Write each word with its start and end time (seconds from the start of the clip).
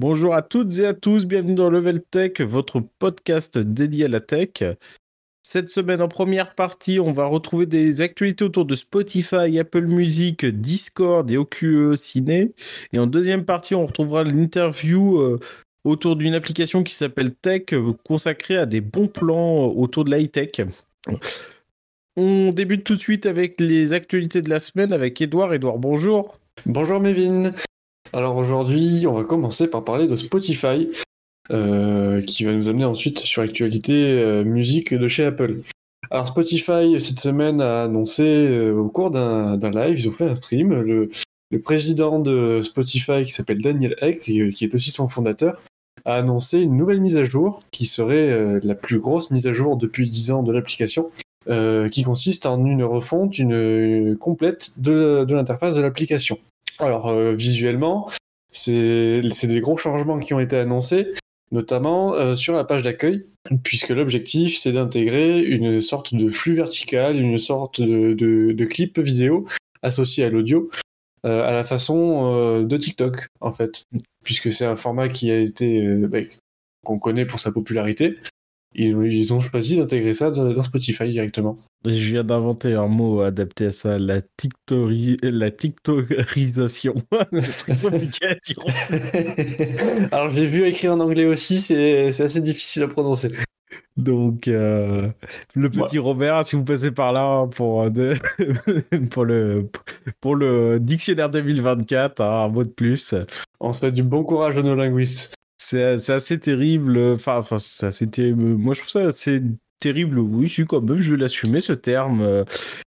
Bonjour 0.00 0.34
à 0.34 0.40
toutes 0.40 0.78
et 0.78 0.86
à 0.86 0.94
tous, 0.94 1.26
bienvenue 1.26 1.54
dans 1.54 1.68
Level 1.68 2.00
Tech, 2.00 2.40
votre 2.40 2.80
podcast 2.80 3.58
dédié 3.58 4.06
à 4.06 4.08
la 4.08 4.20
tech. 4.20 4.62
Cette 5.42 5.68
semaine, 5.68 6.00
en 6.00 6.08
première 6.08 6.54
partie, 6.54 6.98
on 6.98 7.12
va 7.12 7.26
retrouver 7.26 7.66
des 7.66 8.00
actualités 8.00 8.44
autour 8.44 8.64
de 8.64 8.74
Spotify, 8.74 9.58
Apple 9.58 9.84
Music, 9.84 10.46
Discord 10.46 11.30
et 11.30 11.36
OQE 11.36 11.96
Ciné. 11.96 12.54
Et 12.94 12.98
en 12.98 13.06
deuxième 13.06 13.44
partie, 13.44 13.74
on 13.74 13.84
retrouvera 13.84 14.24
l'interview 14.24 15.20
euh, 15.20 15.38
autour 15.84 16.16
d'une 16.16 16.32
application 16.32 16.82
qui 16.82 16.94
s'appelle 16.94 17.34
Tech, 17.34 17.64
euh, 17.74 17.92
consacrée 18.02 18.56
à 18.56 18.64
des 18.64 18.80
bons 18.80 19.08
plans 19.08 19.66
autour 19.66 20.06
de 20.06 20.16
l'high-tech. 20.16 20.62
On 22.16 22.52
débute 22.52 22.84
tout 22.84 22.94
de 22.94 23.00
suite 23.00 23.26
avec 23.26 23.60
les 23.60 23.92
actualités 23.92 24.40
de 24.40 24.48
la 24.48 24.60
semaine 24.60 24.94
avec 24.94 25.20
Edouard. 25.20 25.52
Edouard, 25.52 25.76
bonjour. 25.76 26.38
Bonjour 26.64 27.00
Mévin. 27.00 27.52
Alors 28.12 28.36
aujourd'hui, 28.36 29.06
on 29.06 29.14
va 29.14 29.24
commencer 29.24 29.68
par 29.68 29.84
parler 29.84 30.08
de 30.08 30.16
Spotify, 30.16 30.88
euh, 31.52 32.22
qui 32.22 32.44
va 32.44 32.52
nous 32.52 32.66
amener 32.66 32.84
ensuite 32.84 33.20
sur 33.20 33.42
l'actualité 33.42 34.12
euh, 34.12 34.42
musique 34.42 34.92
de 34.92 35.06
chez 35.06 35.24
Apple. 35.24 35.56
Alors 36.10 36.26
Spotify, 36.26 37.00
cette 37.00 37.20
semaine, 37.20 37.60
a 37.60 37.84
annoncé 37.84 38.24
euh, 38.24 38.72
au 38.72 38.88
cours 38.88 39.12
d'un 39.12 39.70
live, 39.70 40.00
ils 40.00 40.08
ont 40.08 40.12
fait 40.12 40.28
un 40.28 40.34
stream, 40.34 40.80
le, 40.80 41.08
président 41.62 42.18
de 42.18 42.60
Spotify, 42.62 43.22
qui 43.22 43.30
s'appelle 43.30 43.62
Daniel 43.62 43.94
Eck, 44.00 44.20
qui, 44.20 44.40
est 44.40 44.74
aussi 44.74 44.90
son 44.90 45.06
fondateur, 45.06 45.62
a 46.04 46.16
annoncé 46.16 46.58
une 46.58 46.76
nouvelle 46.76 47.00
mise 47.00 47.16
à 47.16 47.24
jour, 47.24 47.62
qui 47.70 47.86
serait 47.86 48.60
la 48.62 48.74
plus 48.74 48.98
grosse 48.98 49.30
mise 49.30 49.46
à 49.46 49.52
jour 49.52 49.76
depuis 49.76 50.08
10 50.08 50.30
ans 50.30 50.42
de 50.44 50.52
l'application, 50.52 51.10
qui 51.90 52.02
consiste 52.04 52.46
en 52.46 52.64
une 52.64 52.84
refonte 52.84 53.36
une, 53.38 54.16
complète 54.16 54.78
de 54.78 55.26
l'interface 55.28 55.74
de 55.74 55.80
l'application. 55.80 56.38
Alors, 56.80 57.08
euh, 57.08 57.34
visuellement, 57.34 58.10
c'est 58.52 59.20
des 59.20 59.60
gros 59.60 59.76
changements 59.76 60.18
qui 60.18 60.34
ont 60.34 60.40
été 60.40 60.56
annoncés, 60.56 61.12
notamment 61.52 62.14
euh, 62.14 62.34
sur 62.34 62.54
la 62.54 62.64
page 62.64 62.82
d'accueil, 62.82 63.26
puisque 63.62 63.90
l'objectif, 63.90 64.58
c'est 64.58 64.72
d'intégrer 64.72 65.40
une 65.40 65.80
sorte 65.80 66.14
de 66.14 66.30
flux 66.30 66.54
vertical, 66.54 67.18
une 67.18 67.38
sorte 67.38 67.80
de, 67.80 68.64
clip 68.64 68.98
vidéo 68.98 69.46
associé 69.82 70.24
à 70.24 70.30
l'audio, 70.30 70.70
euh, 71.26 71.46
à 71.46 71.52
la 71.52 71.64
façon 71.64 72.62
de 72.62 72.76
TikTok, 72.76 73.26
en 73.40 73.52
fait, 73.52 73.84
puisque 74.24 74.52
c'est 74.52 74.66
un 74.66 74.76
format 74.76 75.08
qui 75.08 75.30
a 75.30 75.38
été, 75.38 75.82
bah, 76.06 76.20
qu'on 76.84 76.98
connaît 76.98 77.26
pour 77.26 77.40
sa 77.40 77.52
popularité. 77.52 78.16
Ils, 78.74 79.32
ont 79.32 79.40
choisi 79.40 79.76
d'intégrer 79.76 80.14
ça 80.14 80.30
dans, 80.30 80.62
Spotify 80.62 81.08
directement. 81.10 81.58
Je 81.84 82.12
viens 82.12 82.24
d'inventer 82.24 82.74
un 82.74 82.88
mot 82.88 83.22
adapté 83.22 83.66
à 83.66 83.70
ça, 83.70 83.98
la, 83.98 84.18
la 85.22 85.50
TikTokisation. 85.50 86.94
c'est 87.32 87.56
très 87.56 87.76
compliqué 87.80 88.26
à 88.26 88.34
dire. 88.34 90.08
Alors 90.12 90.30
j'ai 90.30 90.46
vu 90.46 90.66
écrit 90.66 90.88
en 90.88 91.00
anglais 91.00 91.24
aussi, 91.24 91.60
c'est 91.60 92.08
assez 92.20 92.40
difficile 92.42 92.82
à 92.82 92.88
prononcer. 92.88 93.28
Donc, 93.96 94.48
euh, 94.48 95.08
le 95.54 95.70
petit 95.70 95.98
Robert, 95.98 96.44
si 96.44 96.56
vous 96.56 96.64
passez 96.64 96.90
par 96.90 97.12
là 97.12 97.46
pour, 97.46 97.82
euh, 97.82 98.14
pour, 99.10 99.24
le, 99.24 99.68
pour 100.20 100.36
le 100.36 100.80
dictionnaire 100.80 101.30
2024, 101.30 102.20
hein, 102.20 102.44
un 102.44 102.48
mot 102.48 102.64
de 102.64 102.70
plus. 102.70 103.14
On 103.60 103.72
souhaite 103.72 103.94
du 103.94 104.02
bon 104.02 104.24
courage 104.24 104.56
à 104.56 104.62
nos 104.62 104.74
linguistes 104.74 105.34
c'est 105.62 106.10
assez 106.10 106.38
terrible. 106.40 106.98
Enfin, 107.14 107.38
enfin 107.38 107.58
c'est 107.58 107.86
assez 107.86 108.08
terrible. 108.08 108.42
Moi, 108.42 108.74
je 108.74 108.80
trouve 108.80 108.90
ça 108.90 109.00
assez 109.06 109.42
terrible. 109.80 110.18
Oui, 110.18 110.46
je 110.46 110.52
suis 110.52 110.66
quand 110.66 110.80
même, 110.82 110.98
je 110.98 111.12
vais 111.12 111.20
l'assumer 111.20 111.60
ce 111.60 111.72
terme. 111.72 112.20
Euh, 112.20 112.44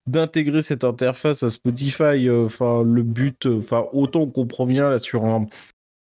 d'intégrer 0.07 0.61
cette 0.61 0.85
interface 0.85 1.43
à 1.43 1.49
Spotify, 1.49 2.29
euh, 2.29 2.45
enfin 2.45 2.83
le 2.85 3.03
but, 3.03 3.47
euh, 3.47 3.57
enfin 3.59 3.87
autant 3.95 4.21
on 4.21 4.31
comprend 4.31 4.67
bien 4.67 4.91
là 4.91 4.99
sur 4.99 5.25
un 5.25 5.47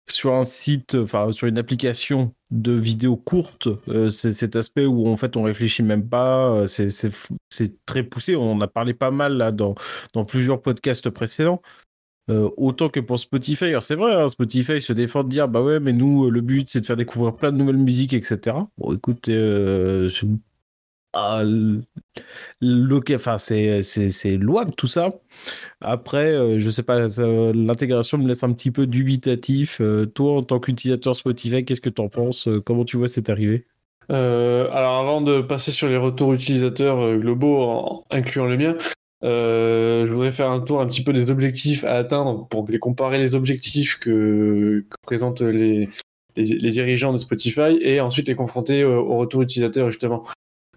sur 0.09 0.33
un 0.33 0.43
site, 0.43 0.95
enfin 0.95 1.31
sur 1.31 1.47
une 1.47 1.57
application 1.57 2.33
de 2.51 2.73
vidéo 2.73 3.15
courte, 3.15 3.69
c'est 4.09 4.33
cet 4.33 4.55
aspect 4.55 4.85
où 4.85 5.07
en 5.07 5.17
fait 5.17 5.35
on 5.37 5.43
réfléchit 5.43 5.83
même 5.83 6.07
pas, 6.07 6.65
c'est 6.67 7.85
très 7.85 8.03
poussé. 8.03 8.35
On 8.35 8.53
en 8.53 8.61
a 8.61 8.67
parlé 8.67 8.93
pas 8.93 9.11
mal 9.11 9.37
là 9.37 9.51
dans 9.51 9.75
dans 10.13 10.23
plusieurs 10.25 10.61
podcasts 10.61 11.09
précédents. 11.09 11.61
Autant 12.29 12.89
que 12.89 12.99
pour 12.99 13.19
Spotify. 13.19 13.65
Alors 13.65 13.83
c'est 13.83 13.95
vrai, 13.95 14.13
hein, 14.13 14.27
Spotify 14.29 14.81
se 14.81 14.93
défend 14.93 15.23
de 15.23 15.29
dire 15.29 15.47
bah 15.47 15.61
ouais, 15.61 15.79
mais 15.79 15.93
nous 15.93 16.29
le 16.29 16.41
but 16.41 16.69
c'est 16.69 16.81
de 16.81 16.85
faire 16.85 16.97
découvrir 16.97 17.35
plein 17.35 17.51
de 17.53 17.57
nouvelles 17.57 17.77
musiques, 17.77 18.13
etc. 18.13 18.55
Bon, 18.77 18.93
écoute, 18.93 19.29
euh, 19.29 20.09
enfin 23.15 23.37
c'est 23.37 24.37
louable 24.37 24.71
tout 24.75 24.87
ça. 24.87 25.13
Après, 25.81 26.59
je 26.59 26.69
sais 26.69 26.83
pas, 26.83 27.07
l'intégration 27.53 28.17
me 28.17 28.27
laisse 28.27 28.43
un 28.43 28.53
petit 28.53 28.71
peu 28.71 28.87
dubitatif. 28.87 29.81
toi, 30.13 30.37
en 30.37 30.43
tant 30.43 30.59
qu'utilisateur 30.59 31.15
Spotify, 31.15 31.65
qu'est-ce 31.65 31.81
que 31.81 31.89
tu 31.89 32.01
en 32.01 32.09
penses 32.09 32.49
Comment 32.65 32.85
tu 32.85 32.97
vois 32.97 33.07
cette 33.07 33.29
arrivée? 33.29 33.65
Alors 34.09 34.97
avant 34.97 35.21
de 35.21 35.41
passer 35.41 35.71
sur 35.71 35.87
les 35.87 35.97
retours 35.97 36.33
utilisateurs 36.33 37.17
globaux, 37.17 38.03
incluant 38.09 38.45
le 38.45 38.57
mien, 38.57 38.75
euh, 39.23 40.05
je 40.05 40.11
voudrais 40.11 40.31
faire 40.31 40.51
un 40.51 40.59
tour 40.59 40.79
un 40.79 40.87
petit 40.87 41.03
peu 41.03 41.11
des 41.11 41.29
objectifs 41.29 41.83
à 41.83 41.95
atteindre 41.95 42.47
pour 42.47 42.67
les 42.69 42.79
comparer 42.79 43.17
les 43.17 43.33
objectifs 43.33 43.97
que, 43.97 44.85
présentent 45.01 45.41
les, 45.41 45.89
les, 46.35 46.69
dirigeants 46.69 47.13
de 47.13 47.17
Spotify 47.17 47.79
et 47.81 47.99
ensuite 47.99 48.27
les 48.27 48.35
confronter 48.35 48.83
au, 48.83 49.17
retour 49.17 49.41
utilisateur 49.41 49.89
justement. 49.89 50.23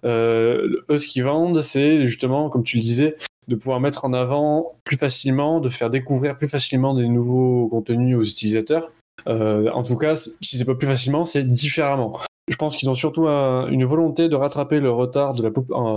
Euh, 0.05 0.83
eux, 0.91 0.99
ce 0.99 1.07
qu'ils 1.07 1.25
vendent, 1.25 1.63
c'est 1.63 2.07
justement, 2.07 2.49
comme 2.49 2.63
tu 2.63 2.77
le 2.77 2.83
disais, 2.83 3.17
de 3.49 3.57
pouvoir 3.57 3.81
mettre 3.81 4.05
en 4.05 4.13
avant 4.13 4.77
plus 4.85 4.97
facilement, 4.97 5.61
de 5.61 5.69
faire 5.69 5.91
découvrir 5.91 6.39
plus 6.39 6.49
facilement 6.49 6.95
des 6.95 7.09
nouveaux 7.09 7.69
contenus 7.69 8.17
aux 8.17 8.23
utilisateurs. 8.23 8.93
Euh, 9.27 9.71
en 9.71 9.83
tout 9.83 9.97
cas, 9.97 10.17
si 10.17 10.57
c'est 10.57 10.65
pas 10.65 10.75
plus 10.75 10.87
facilement, 10.87 11.27
c'est 11.27 11.45
différemment. 11.45 12.19
Je 12.49 12.57
pense 12.57 12.77
qu'ils 12.77 12.91
ont 12.91 12.95
surtout 12.95 13.27
une 13.27 13.85
volonté 13.85 14.29
de 14.29 14.35
rattraper 14.35 14.81
le 14.81 14.91
retard 14.91 15.35
de 15.35 15.43
la, 15.43 15.51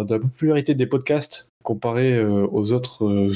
la 0.07 0.19
popularité 0.19 0.75
des 0.75 0.85
podcasts 0.85 1.49
comparé 1.63 2.13
euh, 2.13 2.45
aux 2.51 2.73
autres 2.73 3.05
euh, 3.05 3.33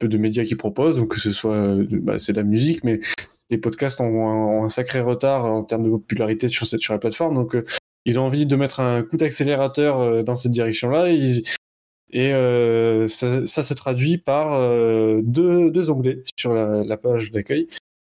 de 0.00 0.18
médias 0.18 0.44
qu'ils 0.44 0.56
proposent. 0.56 0.96
Donc 0.96 1.08
que 1.08 1.20
ce 1.20 1.32
soit, 1.32 1.52
euh, 1.52 1.86
bah, 1.90 2.18
c'est 2.18 2.32
de 2.32 2.38
la 2.38 2.44
musique, 2.44 2.82
mais 2.84 3.00
les 3.50 3.58
podcasts 3.58 4.00
ont 4.00 4.64
un, 4.64 4.68
sacré 4.68 5.00
retard 5.00 5.44
en 5.44 5.62
termes 5.62 5.84
de 5.84 5.90
popularité 5.90 6.48
sur, 6.48 6.66
sur 6.66 6.92
la 6.92 6.98
plateforme. 6.98 7.34
Donc 7.34 7.56
ils 8.06 8.18
ont 8.18 8.22
envie 8.22 8.46
de 8.46 8.56
mettre 8.56 8.80
un 8.80 9.02
coup 9.02 9.18
d'accélérateur 9.18 10.24
dans 10.24 10.36
cette 10.36 10.52
direction-là. 10.52 11.10
Et, 11.10 12.30
ça, 13.08 13.62
se 13.62 13.74
traduit 13.74 14.16
par 14.16 14.58
deux, 15.22 15.70
deux, 15.70 15.90
onglets 15.90 16.22
sur 16.38 16.54
la, 16.54 16.96
page 16.96 17.32
d'accueil. 17.32 17.68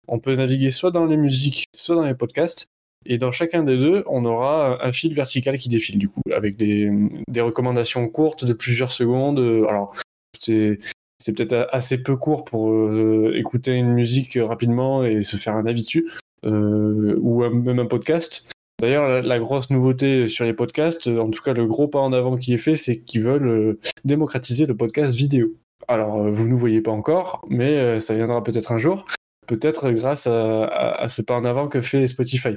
On 0.08 0.18
peut 0.18 0.34
naviguer 0.34 0.72
soit 0.72 0.90
dans 0.90 1.06
les 1.06 1.16
musiques, 1.16 1.66
soit 1.76 1.94
dans 1.94 2.06
les 2.06 2.14
podcasts. 2.14 2.66
Et 3.04 3.18
dans 3.18 3.32
chacun 3.32 3.62
des 3.62 3.76
deux, 3.76 4.04
on 4.06 4.24
aura 4.24 4.84
un 4.84 4.92
fil 4.92 5.12
vertical 5.14 5.58
qui 5.58 5.68
défile, 5.68 5.98
du 5.98 6.08
coup, 6.08 6.20
avec 6.32 6.56
des, 6.56 6.90
recommandations 7.38 8.08
courtes 8.08 8.44
de 8.44 8.52
plusieurs 8.52 8.92
secondes. 8.92 9.40
Alors, 9.68 9.96
c'est, 10.38 10.78
peut-être 11.26 11.68
assez 11.72 11.98
peu 11.98 12.16
court 12.16 12.44
pour 12.44 12.70
euh, 12.70 13.32
écouter 13.36 13.72
une 13.72 13.92
musique 13.92 14.38
rapidement 14.40 15.04
et 15.04 15.20
se 15.22 15.36
faire 15.36 15.54
un 15.54 15.66
habitu, 15.66 16.08
euh, 16.44 17.16
ou 17.20 17.48
même 17.48 17.78
un 17.78 17.86
podcast. 17.86 18.50
D'ailleurs, 18.82 19.22
la, 19.22 19.38
grosse 19.38 19.70
nouveauté 19.70 20.28
sur 20.28 20.44
les 20.44 20.52
podcasts, 20.52 21.06
en 21.06 21.30
tout 21.30 21.42
cas 21.42 21.54
le 21.54 21.66
gros 21.66 21.88
pas 21.88 22.00
en 22.00 22.12
avant 22.12 22.36
qui 22.36 22.52
est 22.52 22.58
fait, 22.58 22.76
c'est 22.76 22.98
qu'ils 22.98 23.22
veulent 23.22 23.48
euh, 23.48 23.80
démocratiser 24.04 24.66
le 24.66 24.76
podcast 24.76 25.14
vidéo. 25.14 25.54
Alors, 25.88 26.30
vous 26.30 26.44
ne 26.44 26.48
nous 26.48 26.58
voyez 26.58 26.80
pas 26.80 26.90
encore, 26.90 27.46
mais 27.48 27.98
ça 27.98 28.14
viendra 28.14 28.42
peut-être 28.42 28.72
un 28.72 28.78
jour, 28.78 29.06
peut-être 29.46 29.90
grâce 29.90 30.26
à, 30.26 31.06
ce 31.08 31.22
pas 31.22 31.34
en 31.34 31.44
avant 31.44 31.68
que 31.68 31.80
fait 31.80 32.06
Spotify. 32.06 32.56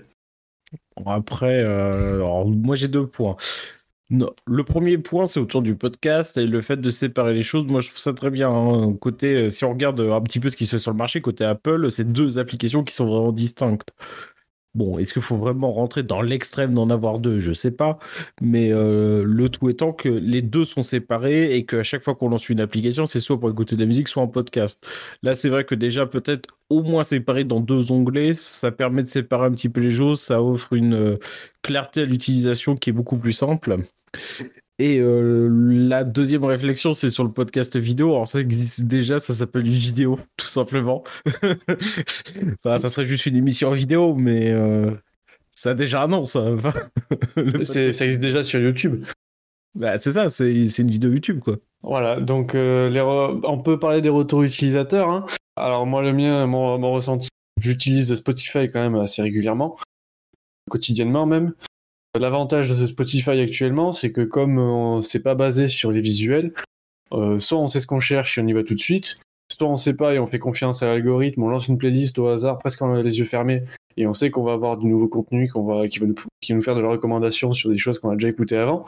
Après, 1.06 1.60
euh, 1.60 2.24
moi 2.46 2.76
j'ai 2.76 2.88
deux 2.88 3.08
points. 3.08 3.36
le 4.10 4.64
premier 4.64 4.98
point, 4.98 5.26
c'est 5.26 5.40
autour 5.40 5.62
du 5.62 5.76
podcast 5.76 6.38
et 6.38 6.48
le 6.48 6.62
fait 6.62 6.78
de 6.78 6.90
séparer 6.90 7.34
les 7.34 7.44
choses. 7.44 7.66
Moi, 7.66 7.82
je 7.82 7.90
trouve 7.90 8.00
ça 8.00 8.14
très 8.14 8.30
bien. 8.30 8.50
Hein. 8.50 8.94
Côté, 8.94 9.36
euh, 9.36 9.50
si 9.50 9.66
on 9.66 9.72
regarde 9.72 10.00
un 10.00 10.22
petit 10.22 10.40
peu 10.40 10.50
ce 10.50 10.58
qui 10.58 10.66
se 10.66 10.72
fait 10.72 10.80
sur 10.80 10.92
le 10.92 10.98
marché, 10.98 11.22
côté 11.22 11.44
Apple, 11.44 11.90
c'est 11.92 12.12
deux 12.12 12.38
applications 12.38 12.84
qui 12.84 12.94
sont 12.94 13.06
vraiment 13.08 13.32
distinctes. 13.32 13.92
Bon, 14.76 14.98
est-ce 15.00 15.14
qu'il 15.14 15.22
faut 15.22 15.38
vraiment 15.38 15.72
rentrer 15.72 16.04
dans 16.04 16.22
l'extrême 16.22 16.74
d'en 16.74 16.90
avoir 16.90 17.20
deux? 17.20 17.40
Je 17.40 17.54
sais 17.54 17.72
pas. 17.72 17.98
Mais 18.42 18.72
euh, 18.72 19.24
le 19.26 19.48
tout 19.50 19.70
étant 19.70 19.94
que 19.94 20.10
les 20.10 20.42
deux 20.42 20.66
sont 20.66 20.84
séparés 20.84 21.56
et 21.56 21.66
qu'à 21.66 21.84
chaque 21.84 22.04
fois 22.04 22.14
qu'on 22.16 22.30
lance 22.30 22.50
une 22.50 22.60
application, 22.60 23.06
c'est 23.06 23.22
soit 23.22 23.40
pour 23.40 23.50
écouter 23.50 23.76
de 23.76 23.82
la 23.82 23.88
musique, 23.88 24.10
soit 24.10 24.22
en 24.22 24.28
podcast. 24.28 24.86
Là, 25.24 25.34
c'est 25.34 25.50
vrai 25.50 25.64
que 25.64 25.76
déjà, 25.76 26.06
peut-être 26.06 26.50
au 26.70 26.84
moins 26.84 27.04
séparé 27.06 27.46
dans 27.46 27.62
deux 27.62 27.92
onglets, 27.94 28.34
ça 28.34 28.72
permet 28.72 29.04
de 29.04 29.08
séparer 29.08 29.46
un 29.46 29.52
petit 29.52 29.70
peu 29.70 29.80
les 29.80 29.92
choses. 29.92 30.20
Ça 30.20 30.44
offre 30.44 30.74
une 30.74 30.94
euh, 30.94 31.18
clarté 31.62 32.02
à 32.02 32.06
l'utilisation 32.06 32.76
qui 32.76 32.90
est 32.90 32.94
beaucoup 32.94 33.18
plus 33.18 33.34
simple. 33.34 33.78
Et 34.78 35.00
euh, 35.00 35.48
la 35.50 36.04
deuxième 36.04 36.44
réflexion, 36.44 36.94
c'est 36.94 37.10
sur 37.10 37.24
le 37.24 37.32
podcast 37.32 37.78
vidéo. 37.78 38.14
Alors 38.14 38.28
ça 38.28 38.42
existe 38.42 38.86
déjà, 38.88 39.20
ça 39.20 39.34
s'appelle 39.34 39.66
une 39.66 39.72
vidéo, 39.72 40.20
tout 40.38 40.48
simplement. 40.48 41.04
enfin, 42.66 42.78
ça 42.78 42.90
serait 42.90 43.06
juste 43.06 43.26
une 43.26 43.38
émission 43.38 43.72
vidéo, 43.72 44.16
mais 44.16 44.52
euh, 44.52 44.92
ça 45.52 45.72
a 45.72 45.74
déjà 45.74 46.04
un 46.04 46.08
nom, 46.08 46.26
ça. 46.26 46.46
ça 47.64 47.82
existe 47.82 48.22
déjà 48.22 48.44
sur 48.44 48.60
YouTube. 48.60 49.06
Bah, 49.76 49.98
c'est 49.98 50.14
ça, 50.14 50.30
c'est 50.30 50.52
une 50.52 50.92
vidéo 50.92 51.12
YouTube, 51.12 51.40
quoi. 51.40 51.58
Voilà, 51.82 52.20
donc 52.20 52.56
euh, 52.56 52.90
les 52.90 53.02
on 53.02 53.60
peut 53.60 53.80
parler 53.80 54.02
des 54.02 54.10
retours 54.10 54.44
utilisateurs. 54.44 55.10
Hein. 55.10 55.26
Alors 55.56 55.86
moi, 55.86 56.02
le 56.02 56.14
mien, 56.14 56.46
mon, 56.48 56.92
ressenti 56.92 57.30
j'utilise 57.62 58.14
Spotify 58.16 58.68
quand 58.68 58.82
même 58.82 58.96
assez 58.96 59.22
régulièrement, 59.22 59.78
quotidiennement 60.70 61.26
même. 61.26 61.54
L'avantage 62.20 62.76
de 62.76 62.86
Spotify 62.86 63.32
actuellement, 63.32 63.92
c'est 63.92 64.12
que 64.12 64.22
comme 64.22 65.02
c'est 65.02 65.22
pas 65.22 65.36
basé 65.36 65.68
sur 65.68 65.92
les 65.92 66.00
visuels, 66.00 66.54
soit 67.12 67.58
on 67.58 67.68
sait 67.68 67.80
ce 67.80 67.88
qu'on 67.88 68.00
cherche 68.00 68.38
et 68.38 68.42
on 68.42 68.48
y 68.48 68.54
va 68.54 68.64
tout 68.64 68.74
de 68.74 68.80
suite, 68.80 69.18
soit 69.52 69.68
on 69.68 69.76
sait 69.76 69.94
pas 69.94 70.14
et 70.14 70.20
on 70.20 70.28
fait 70.28 70.40
confiance 70.40 70.82
à 70.84 70.88
l'algorithme, 70.88 71.44
on 71.44 71.50
lance 71.50 71.68
une 71.68 71.78
playlist 71.78 72.18
au 72.20 72.28
hasard, 72.28 72.60
presque 72.60 72.82
en 72.82 72.94
les 73.02 73.20
yeux 73.20 73.26
fermés, 73.26 73.64
et 73.98 74.08
on 74.08 74.14
sait 74.14 74.32
qu'on 74.32 74.44
va 74.44 74.54
avoir 74.54 74.78
du 74.78 74.88
nouveau 74.88 75.08
contenu, 75.08 75.50
qu'on 75.50 75.64
va, 75.64 75.88
qui 75.88 76.00
va 76.00 76.08
nous, 76.08 76.16
qui 76.42 76.54
nous 76.54 76.62
faire 76.62 76.76
de 76.76 76.82
la 76.82 76.90
recommandation 76.90 77.52
sur 77.52 77.70
des 77.70 77.78
choses 77.78 78.00
qu'on 78.00 78.10
a 78.10 78.16
déjà 78.16 78.30
écoutées 78.30 78.58
avant. 78.58 78.86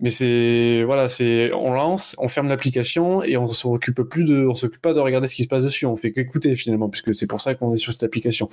Mais 0.00 0.10
c'est 0.10 0.82
voilà, 0.84 1.08
c'est 1.08 1.52
on 1.52 1.72
lance, 1.72 2.16
on 2.18 2.28
ferme 2.28 2.48
l'application 2.48 3.22
et 3.22 3.36
on 3.36 3.46
s'occupe 3.46 4.02
plus 4.02 4.24
de, 4.24 4.46
on 4.46 4.54
s'occupe 4.54 4.82
pas 4.82 4.92
de 4.92 5.00
regarder 5.00 5.26
ce 5.26 5.34
qui 5.34 5.44
se 5.44 5.48
passe 5.48 5.64
dessus. 5.64 5.86
On 5.86 5.96
fait 5.96 6.12
qu'écouter 6.12 6.56
finalement, 6.56 6.88
puisque 6.88 7.14
c'est 7.14 7.26
pour 7.26 7.40
ça 7.40 7.54
qu'on 7.54 7.72
est 7.72 7.76
sur 7.76 7.92
cette 7.92 8.02
application. 8.02 8.50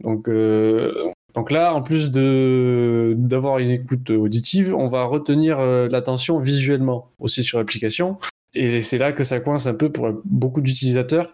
Donc 0.00 0.28
euh, 0.28 1.12
donc 1.34 1.50
là, 1.50 1.74
en 1.74 1.82
plus 1.82 2.10
de 2.10 3.14
d'avoir 3.16 3.58
une 3.58 3.70
écoute 3.70 4.10
auditive, 4.10 4.74
on 4.74 4.88
va 4.88 5.04
retenir 5.04 5.58
euh, 5.60 5.88
l'attention 5.88 6.38
visuellement 6.38 7.10
aussi 7.18 7.42
sur 7.42 7.58
l'application. 7.58 8.18
Et 8.54 8.82
c'est 8.82 8.98
là 8.98 9.12
que 9.12 9.24
ça 9.24 9.40
coince 9.40 9.66
un 9.66 9.74
peu 9.74 9.90
pour 9.90 10.10
beaucoup 10.24 10.60
d'utilisateurs 10.60 11.32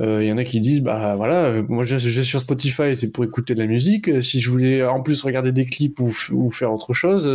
il 0.00 0.04
euh, 0.04 0.24
y 0.24 0.30
en 0.30 0.38
a 0.38 0.44
qui 0.44 0.60
disent 0.60 0.80
bah 0.80 1.16
voilà, 1.16 1.46
euh, 1.46 1.62
moi 1.68 1.84
j'ai 1.84 1.98
sur 2.22 2.40
Spotify, 2.40 2.94
c'est 2.94 3.10
pour 3.10 3.24
écouter 3.24 3.54
de 3.54 3.60
la 3.60 3.66
musique. 3.66 4.08
Euh, 4.08 4.20
si 4.20 4.40
je 4.40 4.48
voulais 4.48 4.84
en 4.84 5.02
plus 5.02 5.22
regarder 5.22 5.50
des 5.50 5.66
clips 5.66 5.98
ou, 5.98 6.12
faire 6.52 6.72
autre 6.72 6.92
chose, 6.92 7.26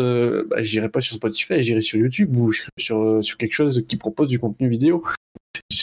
bah, 0.50 0.64
j'irai 0.64 0.88
pas 0.88 1.02
sur 1.02 1.16
Spotify, 1.16 1.62
j'irai 1.62 1.82
sur 1.82 2.00
YouTube 2.00 2.36
ou 2.38 2.54
sur, 2.78 3.20
sur 3.22 3.38
quelque 3.38 3.54
chose 3.54 3.84
qui 3.88 3.98
propose 3.98 4.30
du 4.30 4.40
contenu 4.40 4.70
vidéo. 4.70 5.04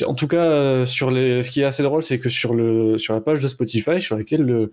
En 0.06 0.14
tout 0.14 0.26
cas, 0.26 0.86
sur 0.86 1.10
les, 1.10 1.42
ce 1.42 1.50
qui 1.50 1.60
est 1.60 1.64
assez 1.64 1.82
drôle, 1.82 2.02
c'est 2.02 2.18
que 2.18 2.30
sur, 2.30 2.54
le, 2.54 2.96
sur 2.96 3.12
la 3.12 3.20
page 3.20 3.40
de 3.40 3.48
Spotify, 3.48 4.00
sur 4.00 4.16
laquelle 4.16 4.70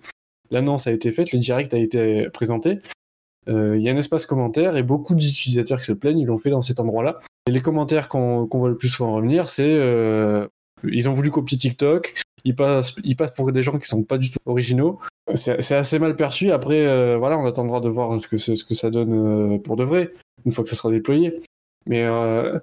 l'annonce 0.51 0.87
a 0.87 0.91
été 0.91 1.11
faite, 1.11 1.31
le 1.31 1.39
direct 1.39 1.73
a 1.73 1.77
été 1.77 2.29
présenté, 2.29 2.79
il 3.47 3.81
y 3.81 3.87
a 3.87 3.93
un 3.93 3.97
espace 3.97 4.25
commentaire 4.25 4.75
et 4.75 4.83
beaucoup 4.83 5.15
d'utilisateurs 5.15 5.79
qui 5.79 5.85
se 5.85 5.93
plaignent, 5.93 6.19
ils 6.19 6.25
l'ont 6.25 6.37
fait 6.37 6.49
dans 6.49 6.61
cet 6.61 6.81
endroit-là. 6.81 7.19
Et 7.47 7.51
les 7.51 7.61
commentaires 7.61 8.09
qu'on 8.09 8.47
voit 8.51 8.69
le 8.69 8.75
plus 8.75 8.89
souvent 8.89 9.13
revenir, 9.13 9.47
c'est 9.47 9.71
ils 10.83 11.09
ont 11.09 11.13
voulu 11.13 11.31
copier 11.31 11.57
TikTok. 11.57 12.13
Ils 12.43 12.55
passent, 12.55 12.93
pour 13.35 13.51
des 13.51 13.63
gens 13.63 13.77
qui 13.77 13.87
sont 13.87 14.03
pas 14.03 14.17
du 14.17 14.29
tout 14.29 14.39
originaux. 14.45 14.99
C'est 15.33 15.75
assez 15.75 15.99
mal 15.99 16.15
perçu. 16.15 16.51
Après, 16.51 16.85
euh, 16.85 17.17
voilà, 17.17 17.37
on 17.37 17.45
attendra 17.45 17.81
de 17.81 17.89
voir 17.89 18.17
ce 18.19 18.27
que, 18.27 18.37
ce 18.37 18.63
que 18.63 18.73
ça 18.73 18.89
donne 18.89 19.55
euh, 19.55 19.57
pour 19.57 19.75
de 19.75 19.83
vrai, 19.83 20.11
une 20.45 20.51
fois 20.51 20.63
que 20.63 20.69
ça 20.69 20.75
sera 20.75 20.91
déployé. 20.91 21.41
Mais 21.87 22.03
euh, 22.03 22.57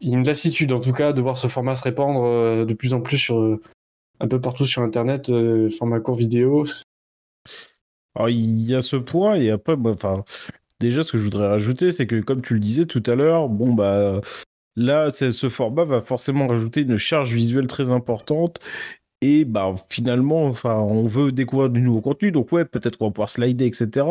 il 0.00 0.10
y 0.10 0.14
a 0.14 0.18
une 0.18 0.24
lassitude, 0.24 0.72
en 0.72 0.80
tout 0.80 0.92
cas, 0.92 1.12
de 1.12 1.20
voir 1.20 1.36
ce 1.36 1.48
format 1.48 1.74
se 1.74 1.82
répandre 1.82 2.64
de 2.64 2.74
plus 2.74 2.92
en 2.92 3.00
plus 3.00 3.18
sur, 3.18 3.58
un 4.20 4.28
peu 4.28 4.40
partout 4.40 4.66
sur 4.66 4.82
Internet, 4.82 5.32
format 5.76 6.00
court 6.00 6.14
vidéo. 6.14 6.64
Alors, 8.14 8.28
il 8.28 8.68
y 8.68 8.74
a 8.74 8.82
ce 8.82 8.96
point, 8.96 9.36
et 9.36 9.50
après, 9.50 9.76
enfin, 9.84 10.24
déjà, 10.80 11.02
ce 11.02 11.12
que 11.12 11.18
je 11.18 11.24
voudrais 11.24 11.48
rajouter, 11.48 11.92
c'est 11.92 12.06
que, 12.06 12.20
comme 12.20 12.42
tu 12.42 12.54
le 12.54 12.60
disais 12.60 12.86
tout 12.86 13.02
à 13.06 13.14
l'heure, 13.14 13.48
bon, 13.48 13.72
bah, 13.74 14.20
Là, 14.78 15.10
ce 15.10 15.48
format 15.48 15.82
va 15.82 16.00
forcément 16.00 16.46
rajouter 16.46 16.82
une 16.82 16.98
charge 16.98 17.34
visuelle 17.34 17.66
très 17.66 17.90
importante. 17.90 18.60
Et 19.20 19.44
bah, 19.44 19.74
finalement, 19.90 20.44
enfin, 20.46 20.76
on 20.76 21.08
veut 21.08 21.32
découvrir 21.32 21.68
du 21.68 21.80
nouveau 21.80 22.00
contenu. 22.00 22.30
Donc, 22.30 22.52
ouais, 22.52 22.64
peut-être 22.64 22.96
qu'on 22.96 23.06
va 23.06 23.10
pouvoir 23.10 23.28
slider, 23.28 23.66
etc. 23.66 24.06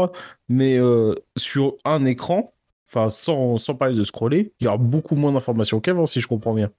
Mais 0.49 0.77
euh, 0.77 1.15
sur 1.37 1.77
un 1.85 2.03
écran, 2.03 2.53
enfin, 2.89 3.07
sans, 3.07 3.57
sans 3.57 3.75
parler 3.75 3.95
de 3.95 4.03
scroller, 4.03 4.51
il 4.59 4.65
y 4.65 4.67
aura 4.67 4.75
beaucoup 4.75 5.15
moins 5.15 5.31
d'informations 5.31 5.79
qu'avant, 5.79 6.05
si 6.05 6.19
je 6.19 6.27
comprends 6.27 6.53
bien. 6.53 6.69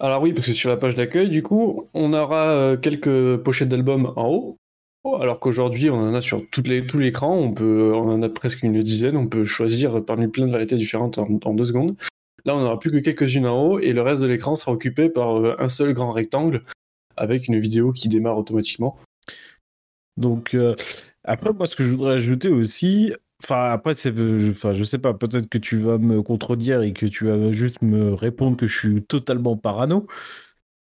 Alors 0.00 0.20
oui, 0.20 0.32
parce 0.32 0.48
que 0.48 0.54
sur 0.54 0.68
la 0.68 0.76
page 0.76 0.96
d'accueil, 0.96 1.28
du 1.30 1.44
coup, 1.44 1.88
on 1.94 2.12
aura 2.12 2.48
euh, 2.48 2.76
quelques 2.76 3.36
pochettes 3.36 3.68
d'albums 3.68 4.12
en 4.16 4.28
haut, 4.30 4.58
alors 5.04 5.40
qu'aujourd'hui, 5.40 5.90
on 5.90 5.96
en 5.96 6.14
a 6.14 6.20
sur 6.20 6.42
toutes 6.50 6.68
les, 6.68 6.86
tout 6.86 6.98
l'écran, 6.98 7.34
on, 7.34 7.54
on 7.62 8.10
en 8.10 8.22
a 8.22 8.28
presque 8.28 8.62
une 8.62 8.82
dizaine, 8.82 9.16
on 9.16 9.26
peut 9.26 9.44
choisir 9.44 10.04
parmi 10.04 10.28
plein 10.28 10.46
de 10.46 10.52
variétés 10.52 10.76
différentes 10.76 11.18
en 11.18 11.54
deux 11.54 11.64
secondes. 11.64 11.96
Là, 12.44 12.56
on 12.56 12.60
n'aura 12.60 12.78
plus 12.78 12.90
que 12.90 12.98
quelques-unes 12.98 13.46
en 13.46 13.62
haut 13.62 13.78
et 13.78 13.92
le 13.92 14.02
reste 14.02 14.20
de 14.20 14.26
l'écran 14.26 14.56
sera 14.56 14.72
occupé 14.72 15.08
par 15.08 15.36
euh, 15.36 15.54
un 15.58 15.68
seul 15.68 15.92
grand 15.92 16.12
rectangle 16.12 16.62
avec 17.16 17.48
une 17.48 17.58
vidéo 17.58 17.92
qui 17.92 18.08
démarre 18.08 18.38
automatiquement. 18.38 18.98
Donc, 20.16 20.54
euh, 20.54 20.74
après, 21.24 21.52
moi, 21.52 21.66
ce 21.66 21.76
que 21.76 21.84
je 21.84 21.90
voudrais 21.90 22.14
ajouter 22.14 22.48
aussi, 22.48 23.12
enfin, 23.42 23.70
après, 23.70 23.94
c'est, 23.94 24.16
euh, 24.16 24.50
enfin, 24.50 24.72
je 24.72 24.84
sais 24.84 24.98
pas, 24.98 25.12
peut-être 25.12 25.48
que 25.48 25.58
tu 25.58 25.78
vas 25.78 25.98
me 25.98 26.22
contredire 26.22 26.82
et 26.82 26.92
que 26.92 27.06
tu 27.06 27.26
vas 27.26 27.52
juste 27.52 27.82
me 27.82 28.14
répondre 28.14 28.56
que 28.56 28.66
je 28.66 28.78
suis 28.78 29.02
totalement 29.02 29.56
parano. 29.56 30.06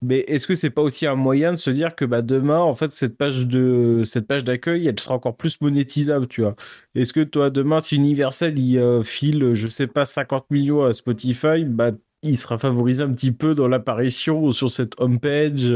Mais 0.02 0.20
est-ce 0.28 0.46
que 0.46 0.54
c'est 0.54 0.70
pas 0.70 0.82
aussi 0.82 1.06
un 1.06 1.14
moyen 1.14 1.52
de 1.52 1.56
se 1.56 1.70
dire 1.70 1.94
que 1.94 2.04
bah, 2.04 2.22
demain, 2.22 2.58
en 2.58 2.74
fait, 2.74 2.92
cette 2.92 3.16
page 3.16 3.46
de 3.46 4.02
cette 4.04 4.26
page 4.26 4.44
d'accueil, 4.44 4.86
elle 4.88 4.98
sera 4.98 5.14
encore 5.14 5.36
plus 5.36 5.60
monétisable, 5.60 6.26
tu 6.26 6.42
vois? 6.42 6.56
Est-ce 6.94 7.12
que 7.12 7.20
toi, 7.20 7.50
demain, 7.50 7.80
si 7.80 7.96
Universal 7.96 8.58
il 8.58 8.78
euh, 8.78 9.02
file, 9.04 9.54
je 9.54 9.66
sais 9.68 9.86
pas, 9.86 10.04
50 10.04 10.50
millions 10.50 10.84
à 10.84 10.92
Spotify, 10.92 11.64
bah 11.64 11.92
il 12.22 12.38
sera 12.38 12.56
favorisé 12.58 13.02
un 13.02 13.12
petit 13.12 13.32
peu 13.32 13.54
dans 13.54 13.68
l'apparition 13.68 14.52
sur 14.52 14.70
cette 14.70 15.00
homepage. 15.00 15.66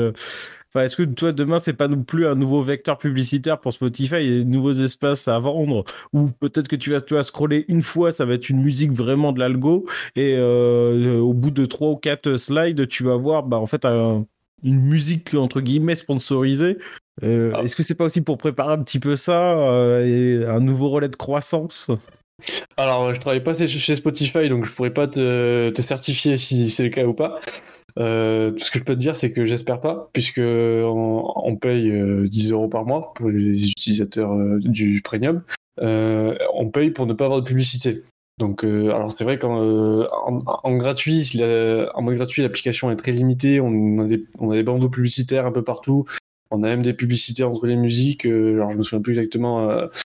Est-ce 0.84 0.96
que 0.96 1.02
toi, 1.02 1.32
demain, 1.32 1.58
c'est 1.58 1.72
pas 1.72 1.88
non 1.88 2.02
plus 2.02 2.26
un 2.26 2.34
nouveau 2.34 2.62
vecteur 2.62 2.98
publicitaire 2.98 3.58
pour 3.58 3.72
Spotify 3.72 4.16
et 4.16 4.38
des 4.38 4.44
nouveaux 4.44 4.72
espaces 4.72 5.28
à 5.28 5.38
vendre? 5.38 5.84
Ou 6.12 6.28
peut-être 6.28 6.68
que 6.68 6.76
tu 6.76 6.90
vas, 6.90 7.00
tu 7.00 7.14
vas 7.14 7.22
scroller 7.22 7.64
une 7.68 7.82
fois, 7.82 8.12
ça 8.12 8.24
va 8.24 8.34
être 8.34 8.50
une 8.50 8.62
musique 8.62 8.92
vraiment 8.92 9.32
de 9.32 9.40
l'algo, 9.40 9.86
et 10.14 10.34
euh, 10.36 11.18
au 11.18 11.32
bout 11.32 11.50
de 11.50 11.66
trois 11.66 11.90
ou 11.90 11.96
quatre 11.96 12.36
slides, 12.36 12.88
tu 12.88 13.04
vas 13.04 13.16
voir, 13.16 13.42
bah, 13.44 13.58
en 13.58 13.66
fait, 13.66 13.84
une 13.84 14.80
musique 14.80 15.34
entre 15.34 15.60
guillemets 15.60 15.94
sponsorisée. 15.94 16.78
Euh, 17.22 17.52
ah. 17.54 17.62
Est-ce 17.62 17.76
que 17.76 17.82
c'est 17.82 17.94
pas 17.94 18.04
aussi 18.04 18.20
pour 18.20 18.36
préparer 18.36 18.72
un 18.72 18.82
petit 18.82 18.98
peu 18.98 19.16
ça 19.16 19.58
euh, 19.58 20.04
et 20.04 20.44
un 20.46 20.60
nouveau 20.60 20.88
relais 20.88 21.08
de 21.08 21.16
croissance? 21.16 21.90
Alors, 22.76 23.14
je 23.14 23.20
travaille 23.20 23.42
pas 23.42 23.54
chez 23.54 23.96
Spotify, 23.96 24.48
donc 24.48 24.66
je 24.66 24.74
pourrais 24.74 24.92
pas 24.92 25.06
te 25.06 25.72
certifier 25.80 26.36
si 26.36 26.68
c'est 26.68 26.82
le 26.84 26.90
cas 26.90 27.04
ou 27.04 27.14
pas. 27.14 27.40
Euh, 27.98 28.50
tout 28.50 28.64
ce 28.64 28.70
que 28.70 28.78
je 28.78 28.84
peux 28.84 28.94
te 28.94 28.98
dire, 28.98 29.16
c'est 29.16 29.32
que 29.32 29.44
j'espère 29.44 29.80
pas, 29.80 30.10
puisque 30.12 30.40
on, 30.40 31.56
paye 31.60 31.90
10 32.28 32.50
euh, 32.50 32.54
euros 32.54 32.68
par 32.68 32.84
mois 32.84 33.12
pour 33.14 33.30
les 33.30 33.70
utilisateurs 33.70 34.32
euh, 34.32 34.58
du 34.60 35.00
premium. 35.02 35.42
on 35.78 36.70
paye 36.72 36.90
pour 36.90 37.06
ne 37.06 37.14
pas 37.14 37.24
avoir 37.24 37.40
de 37.40 37.46
publicité. 37.46 38.02
Donc, 38.38 38.64
alors 38.64 39.10
c'est 39.10 39.24
vrai 39.24 39.38
qu'en 39.38 39.56
en, 40.06 40.76
gratuit, 40.76 41.40
en 41.94 42.02
mode 42.02 42.16
gratuit, 42.16 42.42
l'application 42.42 42.90
est 42.90 42.96
très 42.96 43.12
limitée. 43.12 43.60
On 43.60 44.00
a, 44.00 44.04
des, 44.04 44.20
on 44.38 44.50
a 44.50 44.62
bandeaux 44.62 44.90
publicitaires 44.90 45.46
un 45.46 45.52
peu 45.52 45.64
partout. 45.64 46.04
On 46.50 46.62
a 46.62 46.68
même 46.68 46.82
des 46.82 46.92
publicités 46.92 47.44
entre 47.44 47.66
les 47.66 47.76
musiques. 47.76 48.26
alors, 48.26 48.72
je 48.72 48.76
me 48.76 48.82
souviens 48.82 49.00
plus 49.00 49.18
exactement 49.18 49.70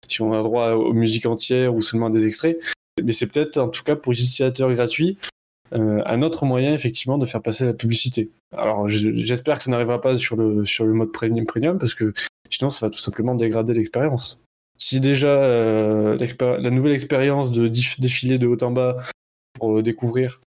si 0.07 0.21
on 0.21 0.31
a 0.31 0.41
droit 0.41 0.71
aux 0.71 0.93
musiques 0.93 1.25
entières 1.25 1.75
ou 1.75 1.81
seulement 1.81 2.09
des 2.09 2.25
extraits. 2.25 2.57
Mais 3.03 3.11
c'est 3.11 3.27
peut-être, 3.27 3.57
en 3.57 3.67
tout 3.67 3.83
cas, 3.83 3.97
pour 3.97 4.13
les 4.13 4.21
utilisateurs 4.21 4.71
gratuits, 4.73 5.17
euh, 5.19 5.25
un 5.73 6.21
autre 6.21 6.45
moyen 6.45 6.73
effectivement 6.73 7.17
de 7.17 7.25
faire 7.25 7.41
passer 7.41 7.65
la 7.65 7.73
publicité. 7.73 8.31
Alors 8.55 8.87
j'espère 8.87 9.57
que 9.57 9.63
ça 9.63 9.71
n'arrivera 9.71 10.01
pas 10.01 10.17
sur 10.17 10.35
le, 10.35 10.65
sur 10.65 10.85
le 10.85 10.93
mode 10.93 11.11
premium 11.11 11.45
premium 11.45 11.77
parce 11.79 11.95
que 11.95 12.13
sinon 12.49 12.69
ça 12.69 12.85
va 12.85 12.89
tout 12.91 12.99
simplement 12.99 13.35
dégrader 13.35 13.73
l'expérience. 13.73 14.45
Si 14.77 14.99
déjà 14.99 15.27
euh, 15.27 16.17
la 16.41 16.69
nouvelle 16.69 16.93
expérience 16.93 17.51
de 17.51 17.67
défiler 17.99 18.37
de 18.37 18.47
haut 18.47 18.61
en 18.63 18.71
bas 18.71 18.97
pour 19.53 19.81
découvrir 19.81 20.41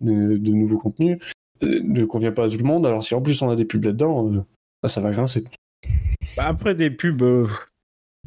de, 0.00 0.36
nouveaux 0.50 0.78
contenus 0.78 1.18
euh, 1.62 1.80
ne 1.82 2.04
convient 2.04 2.32
pas 2.32 2.44
à 2.44 2.48
tout 2.48 2.58
le 2.58 2.64
monde, 2.64 2.86
alors 2.86 3.02
si 3.02 3.14
en 3.14 3.22
plus 3.22 3.42
on 3.42 3.50
a 3.50 3.56
des 3.56 3.64
pubs 3.64 3.84
là-dedans, 3.84 4.44
ça 4.86 5.00
va 5.00 5.10
grincer. 5.10 5.44
Bah, 6.36 6.46
après 6.46 6.74
des 6.74 6.90
pubs, 6.90 7.48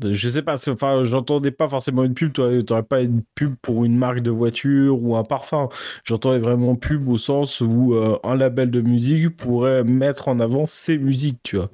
je 0.03 0.29
sais 0.29 0.41
pas, 0.41 0.55
enfin, 0.69 1.03
j'entendais 1.03 1.51
pas 1.51 1.67
forcément 1.67 2.03
une 2.03 2.13
pub, 2.13 2.33
tu 2.33 2.41
n'aurais 2.41 2.83
pas 2.83 3.01
une 3.01 3.23
pub 3.35 3.55
pour 3.61 3.85
une 3.85 3.97
marque 3.97 4.21
de 4.21 4.31
voiture 4.31 5.01
ou 5.01 5.15
un 5.15 5.23
parfum. 5.23 5.69
J'entendais 6.03 6.39
vraiment 6.39 6.75
pub 6.75 7.07
au 7.09 7.17
sens 7.17 7.61
où 7.61 7.93
euh, 7.95 8.17
un 8.23 8.35
label 8.35 8.71
de 8.71 8.81
musique 8.81 9.35
pourrait 9.37 9.83
mettre 9.83 10.27
en 10.27 10.39
avant 10.39 10.65
ses 10.67 10.97
musiques, 10.97 11.39
tu 11.43 11.57
vois. 11.57 11.71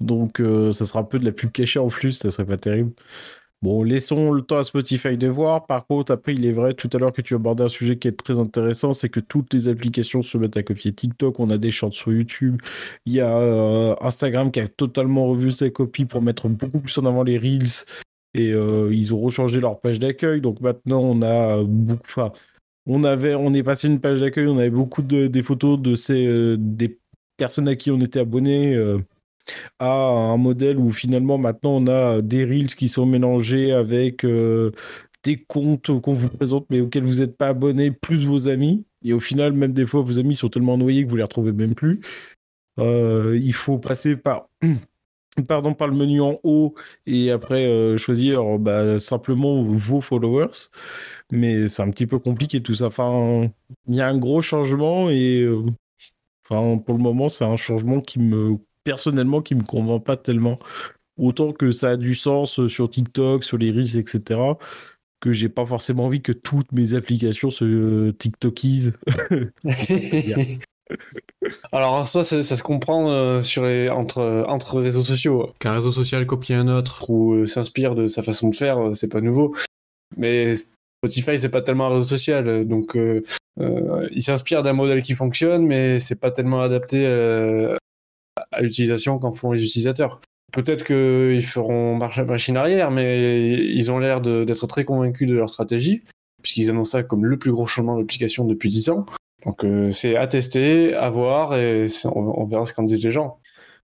Donc, 0.00 0.40
euh, 0.40 0.72
ça 0.72 0.84
sera 0.84 1.00
un 1.00 1.04
peu 1.04 1.18
de 1.18 1.24
la 1.24 1.32
pub 1.32 1.50
cachée 1.52 1.78
en 1.78 1.88
plus, 1.88 2.12
ça 2.12 2.30
serait 2.30 2.46
pas 2.46 2.56
terrible. 2.58 2.92
Bon, 3.62 3.82
laissons 3.82 4.32
le 4.32 4.42
temps 4.42 4.58
à 4.58 4.62
Spotify 4.62 5.16
de 5.16 5.28
voir. 5.28 5.66
Par 5.66 5.86
contre, 5.86 6.12
après, 6.12 6.34
il 6.34 6.44
est 6.44 6.52
vrai 6.52 6.74
tout 6.74 6.90
à 6.92 6.98
l'heure 6.98 7.12
que 7.12 7.22
tu 7.22 7.34
abordais 7.34 7.64
un 7.64 7.68
sujet 7.68 7.96
qui 7.96 8.06
est 8.06 8.12
très 8.12 8.38
intéressant, 8.38 8.92
c'est 8.92 9.08
que 9.08 9.20
toutes 9.20 9.52
les 9.54 9.68
applications 9.68 10.22
se 10.22 10.36
mettent 10.36 10.58
à 10.58 10.62
copier 10.62 10.92
TikTok. 10.92 11.40
On 11.40 11.48
a 11.48 11.56
des 11.56 11.70
shorts 11.70 11.94
sur 11.94 12.12
YouTube. 12.12 12.60
Il 13.06 13.14
y 13.14 13.20
a 13.20 13.34
euh, 13.38 13.94
Instagram 14.02 14.50
qui 14.50 14.60
a 14.60 14.68
totalement 14.68 15.26
revu 15.26 15.52
ses 15.52 15.72
copies 15.72 16.04
pour 16.04 16.20
mettre 16.20 16.48
beaucoup 16.48 16.80
plus 16.80 16.96
en 16.98 17.06
avant 17.06 17.22
les 17.22 17.38
reels. 17.38 17.86
Et 18.34 18.52
euh, 18.52 18.90
ils 18.92 19.14
ont 19.14 19.18
rechangé 19.18 19.58
leur 19.60 19.80
page 19.80 19.98
d'accueil. 20.00 20.42
Donc 20.42 20.60
maintenant, 20.60 21.00
on 21.00 21.22
a 21.22 21.62
beaucoup. 21.64 22.02
Enfin, 22.04 22.32
on 22.86 23.04
avait, 23.04 23.34
on 23.34 23.54
est 23.54 23.62
passé 23.62 23.88
une 23.88 24.00
page 24.00 24.20
d'accueil. 24.20 24.48
On 24.48 24.58
avait 24.58 24.68
beaucoup 24.68 25.02
de 25.02 25.28
des 25.28 25.42
photos 25.42 25.80
de 25.80 25.94
ces 25.94 26.26
euh, 26.26 26.56
des 26.58 26.98
personnes 27.38 27.68
à 27.68 27.76
qui 27.76 27.90
on 27.90 28.00
était 28.00 28.20
abonné 28.20 28.76
à 29.78 29.88
un 29.88 30.36
modèle 30.36 30.78
où 30.78 30.90
finalement 30.92 31.38
maintenant 31.38 31.76
on 31.76 31.86
a 31.86 32.22
des 32.22 32.44
reels 32.44 32.74
qui 32.74 32.88
sont 32.88 33.06
mélangés 33.06 33.72
avec 33.72 34.24
euh, 34.24 34.72
des 35.24 35.38
comptes 35.38 36.00
qu'on 36.00 36.12
vous 36.12 36.28
présente 36.28 36.66
mais 36.70 36.80
auxquels 36.80 37.04
vous 37.04 37.20
n'êtes 37.20 37.36
pas 37.36 37.48
abonné, 37.48 37.90
plus 37.90 38.24
vos 38.24 38.48
amis. 38.48 38.84
Et 39.04 39.12
au 39.12 39.20
final, 39.20 39.52
même 39.52 39.72
des 39.72 39.86
fois, 39.86 40.02
vos 40.02 40.18
amis 40.18 40.36
sont 40.36 40.48
tellement 40.48 40.78
noyés 40.78 41.04
que 41.04 41.10
vous 41.10 41.16
les 41.16 41.22
retrouvez 41.22 41.52
même 41.52 41.74
plus. 41.74 42.00
il 42.78 43.52
faut 43.54 43.78
passer 43.78 44.16
par 44.16 44.48
pardon, 45.48 45.74
par 45.74 45.88
le 45.88 45.94
menu 45.94 46.20
en 46.20 46.38
haut 46.44 46.74
et 47.06 47.30
après 47.30 47.98
choisir 47.98 48.58
bah, 48.58 48.98
simplement 49.00 49.62
vos 49.62 50.00
followers. 50.00 50.70
Mais 51.32 51.68
c'est 51.68 51.82
un 51.82 51.90
petit 51.90 52.06
peu 52.06 52.18
compliqué 52.18 52.62
tout 52.62 52.74
ça. 52.74 52.88
Il 53.86 53.94
y 53.94 54.00
a 54.00 54.08
un 54.08 54.18
gros 54.18 54.40
changement 54.40 55.10
et 55.10 55.46
enfin, 56.44 56.78
pour 56.78 56.96
le 56.96 57.02
moment, 57.02 57.28
c'est 57.28 57.44
un 57.44 57.56
changement 57.56 58.00
qui 58.00 58.18
me, 58.20 58.58
personnellement, 58.86 59.42
qui 59.42 59.54
me 59.54 59.62
convainc 59.62 60.02
pas 60.02 60.16
tellement. 60.16 60.58
Autant 61.18 61.52
que 61.52 61.72
ça 61.72 61.90
a 61.90 61.96
du 61.96 62.14
sens 62.14 62.66
sur 62.66 62.88
TikTok, 62.88 63.44
sur 63.44 63.58
les 63.58 63.70
Reels, 63.70 63.98
etc 63.98 64.54
que 65.20 65.32
j'ai 65.32 65.48
pas 65.48 65.64
forcément 65.64 66.04
envie 66.04 66.20
que 66.22 66.32
toutes 66.32 66.70
mes 66.72 66.94
applications 66.94 67.50
se 67.50 68.10
TikTokisent. 68.10 68.98
Alors 71.72 71.94
en 71.94 72.04
soi, 72.04 72.24
ça, 72.24 72.42
se 72.42 72.62
comprend 72.62 73.10
euh, 73.10 73.42
sur 73.42 73.64
les, 73.64 73.88
entre, 73.88 74.44
entre 74.48 74.80
réseaux 74.80 75.04
sociaux. 75.04 75.48
Qu'un 75.58 75.74
réseau 75.74 75.92
social 75.92 76.26
copie 76.26 76.54
un 76.54 76.68
autre 76.68 77.10
ou 77.10 77.34
euh, 77.34 77.46
s'inspire 77.46 77.94
de 77.94 78.06
sa 78.06 78.22
façon 78.22 78.48
de 78.48 78.54
faire, 78.54 78.78
euh, 78.78 78.94
c'est 78.94 79.08
pas 79.08 79.20
nouveau. 79.20 79.54
Mais 80.16 80.54
Spotify, 80.56 81.38
c'est 81.38 81.48
pas 81.48 81.62
tellement 81.62 81.86
un 81.86 81.96
réseau 81.96 82.04
social, 82.04 82.64
donc 82.66 82.96
il 82.96 84.22
s'inspire 84.22 84.62
d'un 84.62 84.72
modèle 84.72 85.02
qui 85.02 85.14
fonctionne, 85.14 85.66
mais 85.66 85.98
c'est 86.00 86.20
pas 86.20 86.30
tellement 86.30 86.62
adapté 86.62 87.04
à 88.56 88.62
l'utilisation 88.62 89.18
qu'en 89.18 89.32
font 89.32 89.52
les 89.52 89.64
utilisateurs. 89.64 90.20
Peut-être 90.52 90.84
qu'ils 90.84 91.44
feront 91.44 91.96
marche 91.96 92.18
machine 92.20 92.56
arrière, 92.56 92.90
mais 92.90 93.52
ils 93.52 93.90
ont 93.90 93.98
l'air 93.98 94.20
d'être 94.20 94.66
très 94.66 94.84
convaincus 94.84 95.28
de 95.28 95.34
leur 95.34 95.50
stratégie, 95.50 96.02
puisqu'ils 96.42 96.70
annoncent 96.70 96.92
ça 96.92 97.02
comme 97.02 97.26
le 97.26 97.38
plus 97.38 97.52
gros 97.52 97.66
changement 97.66 97.98
d'application 97.98 98.44
depuis 98.44 98.70
10 98.70 98.90
ans. 98.90 99.06
Donc 99.44 99.64
euh, 99.64 99.90
c'est 99.92 100.16
à 100.16 100.26
tester, 100.26 100.94
à 100.94 101.10
voir, 101.10 101.54
et 101.56 101.86
on, 102.06 102.44
verra 102.46 102.66
ce 102.66 102.72
qu'en 102.72 102.84
disent 102.84 103.04
les 103.04 103.10
gens. 103.10 103.38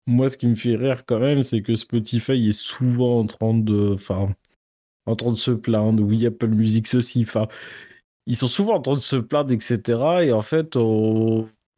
Moi, 0.06 0.28
ce 0.28 0.38
qui 0.38 0.46
me 0.46 0.54
fait 0.54 0.76
rire 0.76 1.04
quand 1.06 1.20
même, 1.20 1.42
c'est 1.42 1.62
que 1.62 1.74
Spotify 1.74 2.48
est 2.48 2.52
souvent 2.52 3.20
en 3.20 3.26
train 3.26 3.54
de, 3.54 3.94
enfin, 3.94 4.30
en 5.06 5.16
train 5.16 5.30
de 5.30 5.36
se 5.36 5.50
plaindre. 5.50 6.02
Oui, 6.02 6.26
Apple 6.26 6.48
Music 6.48 6.86
ceci. 6.86 7.26
Ils 8.26 8.36
sont 8.36 8.48
souvent 8.48 8.76
en 8.76 8.80
train 8.80 8.94
de 8.94 8.98
se 8.98 9.16
plaindre, 9.16 9.52
etc. 9.52 9.80
Et 10.22 10.32
en 10.32 10.42
fait, 10.42 10.76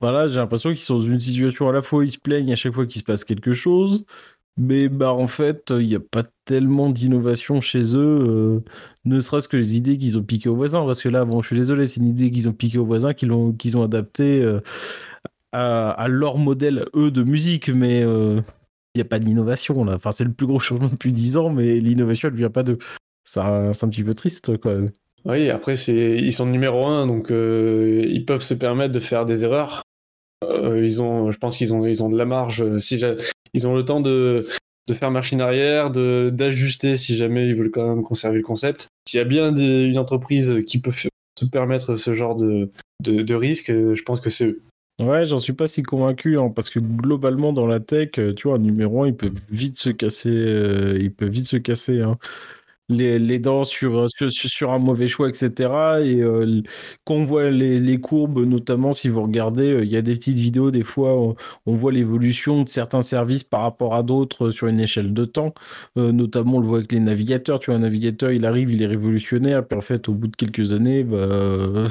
voilà, 0.05 0.29
j'ai 0.29 0.39
l'impression 0.39 0.71
qu'ils 0.71 0.81
sont 0.81 0.99
dans 0.99 1.03
une 1.03 1.19
situation 1.19 1.67
à 1.67 1.73
la 1.73 1.81
fois 1.81 2.05
ils 2.05 2.11
se 2.11 2.19
plaignent 2.19 2.53
à 2.53 2.57
chaque 2.57 2.75
fois 2.75 2.85
qu'il 2.85 3.01
se 3.01 3.05
passe 3.05 3.25
quelque 3.25 3.55
chose, 3.55 4.05
mais 4.57 4.89
bah 4.89 5.13
en 5.13 5.27
fait, 5.27 5.71
il 5.71 5.87
n'y 5.87 5.97
a 5.97 6.01
pas 6.01 6.25
tellement 6.45 6.91
d'innovation 6.91 7.61
chez 7.61 7.97
eux, 7.97 8.27
euh, 8.29 8.61
ne 9.05 9.21
serait-ce 9.21 9.49
que 9.49 9.57
les 9.57 9.77
idées 9.77 9.99
qu'ils 9.99 10.17
ont 10.17 10.23
piquées 10.23 10.49
aux 10.49 10.55
voisins. 10.55 10.85
Parce 10.87 11.03
que 11.03 11.09
là, 11.09 11.25
bon, 11.25 11.43
je 11.43 11.49
suis 11.49 11.57
désolé, 11.57 11.87
c'est 11.87 12.01
une 12.01 12.09
idée 12.09 12.31
qu'ils 12.31 12.49
ont 12.49 12.53
piquée 12.53 12.79
aux 12.79 12.87
voisins, 12.87 13.15
qu'ils 13.15 13.33
ont, 13.33 13.53
qu'ils 13.53 13.77
ont 13.77 13.83
adaptée 13.83 14.43
euh, 14.43 14.61
à, 15.53 16.07
leur 16.09 16.39
modèle, 16.39 16.85
eux, 16.95 17.11
de 17.11 17.25
musique. 17.25 17.69
Mais 17.69 18.03
euh, 18.05 18.41
il 18.95 18.99
n'y 18.99 19.03
a 19.03 19.07
pas 19.07 19.19
d'innovation 19.19 19.85
là. 19.85 19.95
Enfin, 19.95 20.13
c'est 20.13 20.25
le 20.25 20.33
plus 20.33 20.47
gros 20.47 20.61
changement 20.61 20.89
depuis 20.89 21.13
10 21.13 21.37
ans, 21.37 21.51
mais 21.51 21.81
l'innovation, 21.81 22.29
elle 22.29 22.35
ne 22.35 22.39
vient 22.39 22.51
pas 22.51 22.63
de. 22.63 22.79
C'est 23.25 23.41
un, 23.41 23.71
un, 23.71 23.89
petit 23.89 24.05
peu 24.05 24.15
triste, 24.15 24.57
quoi. 24.59 24.77
Oui, 25.25 25.49
après, 25.51 25.77
c'est, 25.77 26.19
ils 26.19 26.33
sont 26.33 26.47
numéro 26.47 26.87
un, 26.87 27.07
donc 27.07 27.31
ils 27.31 28.25
peuvent 28.27 28.43
se 28.43 28.55
permettre 28.55 28.93
de 28.93 29.01
faire 29.01 29.25
des 29.25 29.43
erreurs. 29.43 29.83
Ils 30.77 31.03
ont, 31.03 31.31
je 31.31 31.39
pense 31.39 31.57
qu'ils 31.57 31.73
ont, 31.73 31.87
ils 31.87 32.03
ont 32.03 32.09
de 32.09 32.17
la 32.17 32.25
marge. 32.25 32.79
Si, 32.79 33.01
ils 33.55 33.67
ont 33.67 33.75
le 33.75 33.85
temps 33.85 34.01
de, 34.01 34.47
faire 34.93 35.11
machine 35.11 35.41
arrière, 35.41 35.91
de 35.91 36.31
d'ajuster 36.33 36.97
si 36.97 37.17
jamais 37.17 37.49
ils 37.49 37.55
veulent 37.55 37.71
quand 37.71 37.89
même 37.89 38.03
conserver 38.03 38.39
le 38.39 38.43
concept. 38.43 38.89
S'il 39.09 39.19
y 39.19 39.21
a 39.21 39.25
bien 39.25 39.55
une 39.55 39.99
entreprise 39.99 40.63
qui 40.67 40.81
peut 40.81 40.93
se 40.93 41.45
permettre 41.47 41.97
ce 41.97 42.13
genre 42.13 42.37
de, 42.37 42.71
de, 43.01 43.35
risque, 43.35 43.69
je 43.69 44.03
pense 44.03 44.21
que 44.21 44.31
c'est 44.31 44.47
eux. 44.47 44.61
Ouais, 45.01 45.25
j'en 45.25 45.39
suis 45.39 45.53
pas 45.53 45.67
si 45.67 45.83
convaincu, 45.83 46.39
hein, 46.39 46.53
parce 46.55 46.71
que 46.71 46.79
globalement 46.79 47.53
dans 47.53 47.67
la 47.67 47.81
tech, 47.81 48.11
tu 48.13 48.49
vois, 48.49 48.57
un 48.57 48.61
numéro 48.61 49.03
1, 49.03 49.09
il 49.09 49.17
peut 49.17 49.33
vite 49.51 49.77
se 49.77 49.91
casser, 49.91 50.31
euh, 50.31 50.97
il 51.01 51.13
peut 51.13 51.27
vite 51.27 51.47
se 51.47 51.57
casser. 51.57 52.01
Hein 52.01 52.17
les, 52.89 53.19
les 53.19 53.39
dents 53.39 53.65
sur, 53.65 54.09
sur, 54.11 54.31
sur, 54.31 54.71
un 54.73 54.79
mauvais 54.79 55.09
choix, 55.09 55.29
etc. 55.29 55.71
Et 56.03 56.21
euh, 56.23 56.63
voit 57.07 57.51
les, 57.51 57.81
les, 57.81 58.01
courbes, 58.01 58.45
notamment 58.45 58.93
si 58.93 59.09
vous 59.09 59.23
regardez, 59.23 59.71
euh, 59.73 59.85
il 59.85 59.91
y 59.91 59.97
a 59.97 60.03
des 60.03 60.15
petites 60.15 60.39
vidéos, 60.39 60.71
des 60.71 60.83
fois, 60.83 61.35
on, 61.67 61.75
voit 61.77 61.93
l'évolution 61.93 62.63
de 62.63 62.69
certains 62.69 63.03
services 63.03 63.45
par 63.45 63.63
rapport 63.63 63.95
à 63.95 64.03
d'autres 64.03 64.51
sur 64.51 64.69
une 64.69 64.81
échelle 64.81 65.15
de 65.15 65.25
temps. 65.25 65.55
Euh, 65.97 66.13
notamment, 66.13 66.57
on 66.57 66.61
le 66.61 66.67
voit 66.67 66.79
avec 66.79 66.93
les 66.93 67.01
navigateurs. 67.01 67.59
Tu 67.59 67.71
vois, 67.71 67.77
un 67.77 67.81
navigateur, 67.81 68.33
il 68.33 68.45
arrive, 68.45 68.71
il 68.73 68.83
est 68.83 68.87
révolutionnaire, 68.87 69.67
puis 69.67 69.79
en 69.79 69.83
fait, 69.83 70.09
au 70.09 70.15
bout 70.15 70.29
de 70.29 70.37
quelques 70.37 70.73
années, 70.73 71.05
bah, 71.05 71.89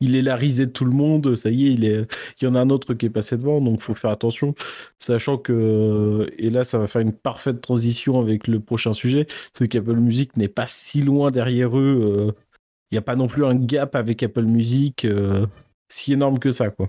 il 0.00 0.16
est 0.16 0.22
la 0.22 0.36
risée 0.36 0.66
de 0.66 0.70
tout 0.70 0.84
le 0.84 0.92
monde, 0.92 1.34
ça 1.36 1.50
y 1.50 1.66
est, 1.66 1.72
il, 1.72 1.84
est, 1.84 2.06
il 2.40 2.44
y 2.44 2.48
en 2.48 2.54
a 2.54 2.60
un 2.60 2.70
autre 2.70 2.94
qui 2.94 3.06
est 3.06 3.10
passé 3.10 3.36
devant, 3.36 3.60
donc 3.60 3.80
faut 3.80 3.94
faire 3.94 4.10
attention, 4.10 4.54
sachant 4.98 5.38
que, 5.38 6.26
et 6.38 6.50
là 6.50 6.64
ça 6.64 6.78
va 6.78 6.86
faire 6.86 7.02
une 7.02 7.12
parfaite 7.12 7.60
transition 7.60 8.20
avec 8.20 8.48
le 8.48 8.60
prochain 8.60 8.92
sujet, 8.92 9.26
c'est 9.52 9.68
qu'Apple 9.68 9.96
Music 9.96 10.36
n'est 10.36 10.48
pas 10.48 10.66
si 10.66 11.02
loin 11.02 11.30
derrière 11.30 11.78
eux, 11.78 12.00
euh, 12.28 12.32
il 12.90 12.94
n'y 12.94 12.98
a 12.98 13.02
pas 13.02 13.16
non 13.16 13.28
plus 13.28 13.44
un 13.44 13.54
gap 13.54 13.94
avec 13.94 14.22
Apple 14.22 14.44
Music 14.44 15.04
euh, 15.04 15.46
si 15.88 16.12
énorme 16.12 16.38
que 16.38 16.50
ça, 16.50 16.70
quoi. 16.70 16.88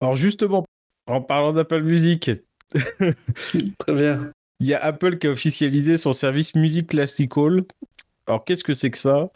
Alors 0.00 0.16
justement, 0.16 0.64
en 1.06 1.20
parlant 1.20 1.52
d'Apple 1.52 1.82
Music, 1.82 2.30
très 3.78 3.94
bien. 3.94 4.32
Il 4.60 4.66
y 4.66 4.74
a 4.74 4.84
Apple 4.84 5.18
qui 5.18 5.28
a 5.28 5.30
officialisé 5.30 5.96
son 5.96 6.12
service 6.12 6.54
Music 6.54 6.88
Classical. 6.88 7.62
Alors 8.26 8.44
qu'est-ce 8.44 8.64
que 8.64 8.74
c'est 8.74 8.90
que 8.90 8.98
ça? 8.98 9.30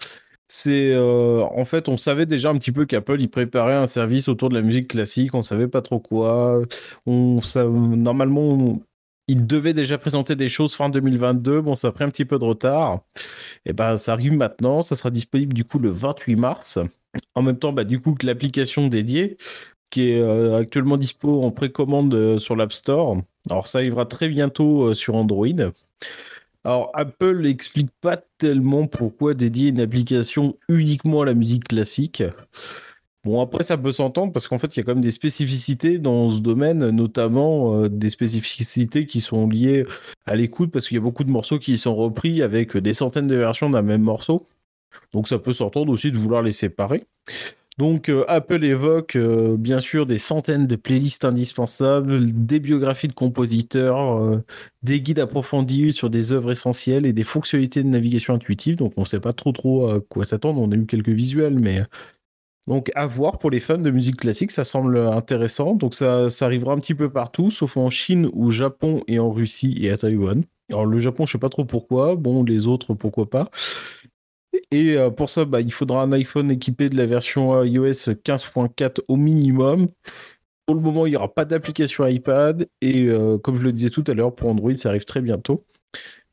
C'est 0.54 0.92
euh, 0.92 1.40
en 1.56 1.64
fait 1.64 1.88
on 1.88 1.96
savait 1.96 2.26
déjà 2.26 2.50
un 2.50 2.58
petit 2.58 2.72
peu 2.72 2.84
qu'Apple 2.84 3.22
il 3.22 3.30
préparait 3.30 3.72
un 3.72 3.86
service 3.86 4.28
autour 4.28 4.50
de 4.50 4.54
la 4.54 4.60
musique 4.60 4.88
classique, 4.88 5.32
on 5.34 5.40
savait 5.40 5.66
pas 5.66 5.80
trop 5.80 5.98
quoi. 5.98 6.60
On 7.06 7.40
normalement 7.56 8.78
il 9.28 9.46
devait 9.46 9.72
déjà 9.72 9.96
présenter 9.96 10.36
des 10.36 10.50
choses 10.50 10.74
fin 10.74 10.90
2022, 10.90 11.62
bon 11.62 11.74
ça 11.74 11.88
a 11.88 11.92
pris 11.92 12.04
un 12.04 12.10
petit 12.10 12.26
peu 12.26 12.38
de 12.38 12.44
retard. 12.44 13.00
Et 13.64 13.72
ben 13.72 13.96
ça 13.96 14.12
arrive 14.12 14.34
maintenant, 14.34 14.82
ça 14.82 14.94
sera 14.94 15.08
disponible 15.10 15.54
du 15.54 15.64
coup 15.64 15.78
le 15.78 15.90
28 15.90 16.36
mars. 16.36 16.78
En 17.34 17.40
même 17.40 17.58
temps 17.58 17.72
bah 17.72 17.84
du 17.84 17.98
coup 18.00 18.12
que 18.14 18.26
l'application 18.26 18.88
dédiée 18.88 19.38
qui 19.90 20.10
est 20.10 20.20
euh, 20.20 20.58
actuellement 20.58 20.98
dispo 20.98 21.42
en 21.44 21.50
précommande 21.50 22.14
euh, 22.14 22.38
sur 22.38 22.56
l'App 22.56 22.74
Store. 22.74 23.16
Alors 23.48 23.66
ça 23.68 23.78
arrivera 23.78 24.04
très 24.04 24.28
bientôt 24.28 24.92
sur 24.92 25.14
Android. 25.16 25.48
Alors, 26.64 26.90
Apple 26.94 27.40
n'explique 27.40 27.90
pas 28.00 28.18
tellement 28.38 28.86
pourquoi 28.86 29.34
dédier 29.34 29.70
une 29.70 29.80
application 29.80 30.56
uniquement 30.68 31.22
à 31.22 31.26
la 31.26 31.34
musique 31.34 31.68
classique. 31.68 32.22
Bon, 33.24 33.40
après, 33.40 33.62
ça 33.62 33.76
peut 33.76 33.92
s'entendre 33.92 34.32
parce 34.32 34.48
qu'en 34.48 34.58
fait, 34.58 34.74
il 34.74 34.80
y 34.80 34.82
a 34.82 34.84
quand 34.84 34.94
même 34.94 35.02
des 35.02 35.12
spécificités 35.12 35.98
dans 35.98 36.28
ce 36.28 36.40
domaine, 36.40 36.90
notamment 36.90 37.76
euh, 37.76 37.88
des 37.88 38.10
spécificités 38.10 39.06
qui 39.06 39.20
sont 39.20 39.48
liées 39.48 39.86
à 40.24 40.36
l'écoute 40.36 40.72
parce 40.72 40.88
qu'il 40.88 40.96
y 40.96 40.98
a 40.98 41.02
beaucoup 41.02 41.24
de 41.24 41.30
morceaux 41.30 41.58
qui 41.58 41.78
sont 41.78 41.94
repris 41.94 42.42
avec 42.42 42.76
des 42.76 42.94
centaines 42.94 43.28
de 43.28 43.36
versions 43.36 43.70
d'un 43.70 43.82
même 43.82 44.02
morceau. 44.02 44.48
Donc, 45.12 45.28
ça 45.28 45.38
peut 45.38 45.52
s'entendre 45.52 45.92
aussi 45.92 46.12
de 46.12 46.18
vouloir 46.18 46.42
les 46.42 46.52
séparer. 46.52 47.04
Donc 47.78 48.10
euh, 48.10 48.24
Apple 48.28 48.64
évoque 48.64 49.16
euh, 49.16 49.56
bien 49.56 49.80
sûr 49.80 50.04
des 50.04 50.18
centaines 50.18 50.66
de 50.66 50.76
playlists 50.76 51.24
indispensables, 51.24 52.30
des 52.30 52.60
biographies 52.60 53.08
de 53.08 53.14
compositeurs, 53.14 54.22
euh, 54.22 54.44
des 54.82 55.00
guides 55.00 55.20
approfondis 55.20 55.94
sur 55.94 56.10
des 56.10 56.32
œuvres 56.32 56.52
essentielles 56.52 57.06
et 57.06 57.14
des 57.14 57.24
fonctionnalités 57.24 57.82
de 57.82 57.88
navigation 57.88 58.34
intuitive. 58.34 58.76
Donc 58.76 58.92
on 58.98 59.02
ne 59.02 59.06
sait 59.06 59.20
pas 59.20 59.32
trop 59.32 59.52
trop 59.52 59.88
à 59.88 60.00
quoi 60.00 60.24
s'attendre. 60.26 60.60
On 60.60 60.70
a 60.70 60.74
eu 60.76 60.84
quelques 60.84 61.08
visuels, 61.08 61.58
mais 61.58 61.82
donc 62.68 62.92
à 62.94 63.06
voir 63.06 63.38
pour 63.38 63.50
les 63.50 63.60
fans 63.60 63.78
de 63.78 63.90
musique 63.90 64.16
classique, 64.16 64.50
ça 64.50 64.64
semble 64.64 64.98
intéressant. 64.98 65.74
Donc 65.74 65.94
ça, 65.94 66.28
ça 66.28 66.44
arrivera 66.44 66.74
un 66.74 66.78
petit 66.78 66.94
peu 66.94 67.10
partout, 67.10 67.50
sauf 67.50 67.78
en 67.78 67.88
Chine, 67.88 68.28
au 68.34 68.50
Japon 68.50 69.02
et 69.08 69.18
en 69.18 69.30
Russie 69.32 69.78
et 69.80 69.90
à 69.90 69.96
Taïwan. 69.96 70.44
Alors 70.68 70.86
le 70.86 70.98
Japon, 70.98 71.26
je 71.26 71.32
sais 71.32 71.38
pas 71.38 71.48
trop 71.48 71.64
pourquoi. 71.64 72.16
Bon, 72.16 72.44
les 72.44 72.66
autres, 72.66 72.94
pourquoi 72.94 73.28
pas. 73.28 73.50
Et 74.72 74.96
euh, 74.96 75.10
pour 75.10 75.28
ça, 75.28 75.44
bah, 75.44 75.60
il 75.60 75.72
faudra 75.72 76.02
un 76.02 76.12
iPhone 76.12 76.50
équipé 76.50 76.88
de 76.88 76.96
la 76.96 77.04
version 77.04 77.62
iOS 77.62 78.14
15.4 78.24 79.00
au 79.06 79.16
minimum. 79.16 79.88
Pour 80.64 80.74
le 80.74 80.80
moment, 80.80 81.06
il 81.06 81.10
n'y 81.10 81.16
aura 81.16 81.32
pas 81.32 81.44
d'application 81.44 82.06
iPad. 82.06 82.66
Et 82.80 83.06
euh, 83.08 83.36
comme 83.36 83.56
je 83.56 83.62
le 83.62 83.72
disais 83.72 83.90
tout 83.90 84.04
à 84.06 84.14
l'heure, 84.14 84.34
pour 84.34 84.48
Android, 84.48 84.72
ça 84.74 84.88
arrive 84.88 85.04
très 85.04 85.20
bientôt. 85.20 85.64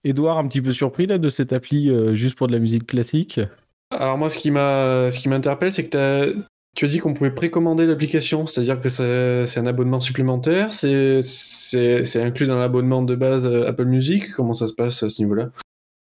Edouard, 0.05 0.37
un 0.37 0.47
petit 0.47 0.61
peu 0.61 0.71
surpris 0.71 1.05
là, 1.05 1.17
de 1.17 1.27
cette 1.27 1.51
appli 1.51 1.89
euh, 1.89 2.13
juste 2.13 2.37
pour 2.37 2.47
de 2.47 2.53
la 2.53 2.59
musique 2.59 2.87
classique? 2.87 3.41
Alors 3.91 4.17
moi, 4.17 4.29
ce 4.29 4.37
qui 4.37 4.49
m'interpelle, 4.51 5.73
c'est 5.73 5.89
que 5.89 6.37
tu 6.77 6.85
as 6.85 6.87
dit 6.87 6.99
qu'on 6.99 7.13
pouvait 7.13 7.31
précommander 7.31 7.85
l'application, 7.85 8.45
c'est-à-dire 8.45 8.79
que 8.79 8.87
c'est 8.87 9.59
un 9.59 9.65
abonnement 9.65 9.99
supplémentaire, 9.99 10.73
c'est 10.73 11.19
inclus 12.15 12.47
dans 12.47 12.59
l'abonnement 12.59 13.01
de 13.01 13.15
base 13.15 13.47
Apple 13.47 13.85
Music. 13.85 14.31
Comment 14.31 14.53
ça 14.53 14.67
se 14.67 14.73
passe 14.73 15.03
à 15.03 15.09
ce 15.09 15.21
niveau-là? 15.23 15.49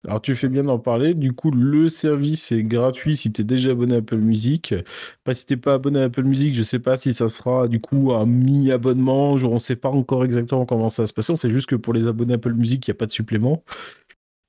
Alors 0.06 0.20
tu 0.20 0.34
fais 0.34 0.48
bien 0.48 0.64
d'en 0.64 0.80
parler. 0.80 1.14
Du 1.14 1.32
coup, 1.32 1.52
le 1.52 1.88
service 1.88 2.50
est 2.50 2.64
gratuit 2.64 3.16
si 3.16 3.32
tu 3.32 3.42
es 3.42 3.44
déjà 3.44 3.70
abonné 3.70 3.94
à 3.94 3.98
Apple 3.98 4.16
Music. 4.16 4.74
Pas 5.22 5.32
si 5.34 5.46
t'es 5.46 5.56
pas 5.56 5.74
abonné 5.74 6.00
à 6.00 6.04
Apple 6.04 6.24
Music, 6.24 6.54
je 6.54 6.62
sais 6.64 6.80
pas 6.80 6.96
si 6.96 7.14
ça 7.14 7.28
sera 7.28 7.68
du 7.68 7.80
coup 7.80 8.12
un 8.12 8.26
mi-abonnement. 8.26 9.32
On 9.34 9.54
ne 9.54 9.58
sait 9.58 9.76
pas 9.76 9.90
encore 9.90 10.24
exactement 10.24 10.66
comment 10.66 10.88
ça 10.88 11.04
va 11.04 11.06
se 11.06 11.12
passer. 11.12 11.32
On 11.32 11.36
sait 11.36 11.50
juste 11.50 11.68
que 11.68 11.76
pour 11.76 11.92
les 11.92 12.08
abonnés 12.08 12.34
à 12.34 12.36
Apple 12.36 12.54
Music, 12.54 12.86
il 12.86 12.90
n'y 12.90 12.96
a 12.96 12.98
pas 12.98 13.06
de 13.06 13.12
supplément. 13.12 13.62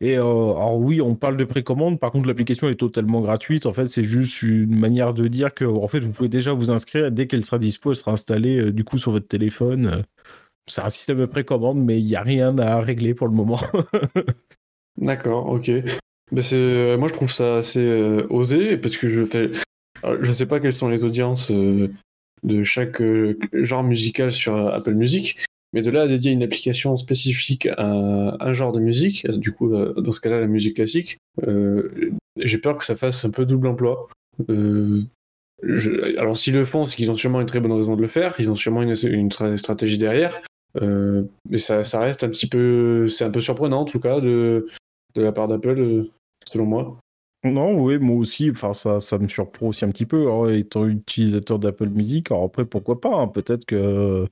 Et 0.02 0.16
alors 0.16 0.80
oui, 0.80 1.02
on 1.02 1.16
parle 1.16 1.38
de 1.38 1.46
précommande. 1.46 2.00
Par 2.00 2.12
contre, 2.12 2.28
l'application 2.28 2.68
est 2.70 2.76
totalement 2.76 3.22
gratuite. 3.22 3.66
En 3.68 3.74
fait, 3.74 3.88
c'est 3.88 4.04
juste 4.04 4.42
une 4.42 4.76
manière 4.76 5.14
de 5.14 5.28
dire 5.28 5.54
que 5.54 5.66
en 5.66 5.88
fait, 5.88 6.00
vous 6.00 6.12
pouvez 6.12 6.30
déjà 6.30 6.54
vous 6.54 6.72
inscrire. 6.72 7.12
Dès 7.12 7.28
qu'elle 7.28 7.46
sera 7.46 7.60
dispo, 7.60 7.92
elle 7.92 7.98
sera 7.98 8.12
installée 8.12 8.72
du 8.72 8.84
coup 8.84 8.98
sur 8.98 9.12
votre 9.12 9.28
téléphone. 9.28 10.04
C'est 10.68 10.82
un 10.82 10.90
système 10.90 11.20
de 11.20 11.26
précommande, 11.26 11.78
mais 11.84 12.00
il 12.00 12.06
n'y 12.06 12.16
a 12.16 12.22
rien 12.24 12.58
à 12.58 12.80
régler 12.82 13.14
pour 13.14 13.28
le 13.28 13.34
moment. 13.34 13.60
D'accord, 14.98 15.50
ok. 15.50 15.72
Ben 16.32 16.42
c'est, 16.42 16.98
moi, 16.98 17.08
je 17.08 17.14
trouve 17.14 17.32
ça 17.32 17.58
assez 17.58 17.86
osé 18.30 18.78
parce 18.78 18.98
que 18.98 19.08
je 19.08 19.26
fais. 19.26 19.52
Je 20.04 20.30
ne 20.30 20.34
sais 20.34 20.46
pas 20.46 20.60
quelles 20.60 20.74
sont 20.74 20.90
les 20.90 21.04
audiences 21.04 21.52
de 21.52 22.64
chaque 22.64 23.02
genre 23.54 23.84
musical 23.84 24.32
sur 24.32 24.56
Apple 24.56 24.94
Music, 24.94 25.38
mais 25.74 25.82
de 25.82 25.90
là 25.90 26.04
à 26.04 26.08
dédier 26.08 26.32
une 26.32 26.44
application 26.44 26.96
spécifique 26.96 27.68
à 27.78 28.38
un 28.40 28.54
genre 28.54 28.72
de 28.72 28.80
musique, 28.80 29.28
du 29.28 29.52
coup, 29.52 29.74
euh, 29.74 29.94
dans 29.98 30.12
ce 30.12 30.22
cas-là, 30.22 30.40
la 30.40 30.48
musique 30.48 30.76
classique, 30.76 31.18
euh, 31.48 32.12
j'ai 32.38 32.60
peur 32.60 32.78
que 32.78 32.86
ça 32.86 32.96
fasse 32.96 33.26
un 33.26 33.32
peu 33.32 33.46
double 33.46 33.68
emploi. 33.68 34.08
Euh, 34.50 35.02
alors, 36.18 36.38
s'ils 36.38 36.54
le 36.54 36.66
font, 36.66 36.86
c'est 36.86 36.96
qu'ils 36.96 37.10
ont 37.10 37.16
sûrement 37.16 37.42
une 37.42 37.48
très 37.48 37.60
bonne 37.60 37.72
raison 37.72 37.96
de 37.96 38.02
le 38.02 38.08
faire, 38.08 38.36
ils 38.38 38.52
ont 38.52 38.56
sûrement 38.56 38.84
une, 38.84 39.32
stratégie 39.58 39.98
derrière, 39.98 40.40
mais 40.80 41.58
ça, 41.58 41.82
reste 42.00 42.24
un 42.24 42.30
petit 42.30 42.48
peu. 42.48 43.08
C'est 43.08 43.24
un 43.24 43.32
peu 43.32 43.42
surprenant, 43.42 43.82
en 43.82 43.86
tout 43.86 44.00
cas, 44.00 44.20
de, 44.20 44.68
de 45.15 45.22
la 45.22 45.32
part 45.32 45.48
d'Apple, 45.48 46.08
selon 46.46 46.65
moi. 46.65 46.98
Non, 47.46 47.77
oui, 47.77 47.98
moi 48.00 48.15
aussi, 48.15 48.50
enfin, 48.51 48.72
ça, 48.72 49.01
ça 49.01 49.17
me 49.17 49.27
surprend 49.27 49.67
aussi 49.67 49.84
un 49.84 49.89
petit 49.89 50.05
peu, 50.05 50.32
hein, 50.32 50.48
étant 50.53 50.86
utilisateur 50.88 51.60
d'Apple 51.60 51.89
Music. 51.89 52.32
Alors 52.32 52.46
après, 52.46 52.63
pourquoi 52.63 53.01
pas 53.01 53.13
hein, 53.20 53.27
Peut-être 53.27 53.65
que 53.65 53.75
euh, 53.75 54.27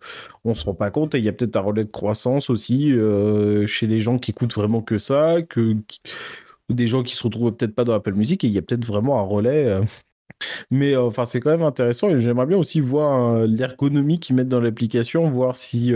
on 0.45 0.55
se 0.55 0.63
rend 0.63 0.75
pas 0.75 0.91
compte 0.91 1.13
et 1.13 1.17
il 1.17 1.25
y 1.25 1.27
a 1.27 1.33
peut-être 1.33 1.57
un 1.57 1.61
relais 1.61 1.83
de 1.83 1.91
croissance 1.91 2.49
aussi 2.49 2.93
euh, 2.93 3.67
chez 3.67 3.85
les 3.85 3.99
gens 3.99 4.17
qui 4.17 4.31
écoutent 4.31 4.53
vraiment 4.53 4.81
que 4.81 4.97
ça, 4.97 5.41
que 5.41 5.75
des 6.69 6.87
gens 6.87 7.03
qui 7.03 7.15
se 7.15 7.23
retrouvent 7.23 7.51
peut-être 7.53 7.75
pas 7.75 7.83
dans 7.83 7.93
Apple 7.93 8.13
Music 8.13 8.45
et 8.45 8.47
il 8.47 8.53
y 8.53 8.57
a 8.57 8.61
peut-être 8.61 8.85
vraiment 8.85 9.19
un 9.19 9.23
relais. 9.23 9.65
Euh. 9.65 9.81
Mais 10.71 10.95
enfin, 10.95 11.25
c'est 11.25 11.39
quand 11.41 11.51
même 11.51 11.63
intéressant 11.63 12.09
et 12.09 12.19
j'aimerais 12.19 12.45
bien 12.47 12.57
aussi 12.57 12.79
voir 12.79 13.45
l'ergonomie 13.45 14.19
qu'ils 14.19 14.35
mettent 14.35 14.49
dans 14.49 14.61
l'application, 14.61 15.29
voir 15.29 15.53
si 15.55 15.93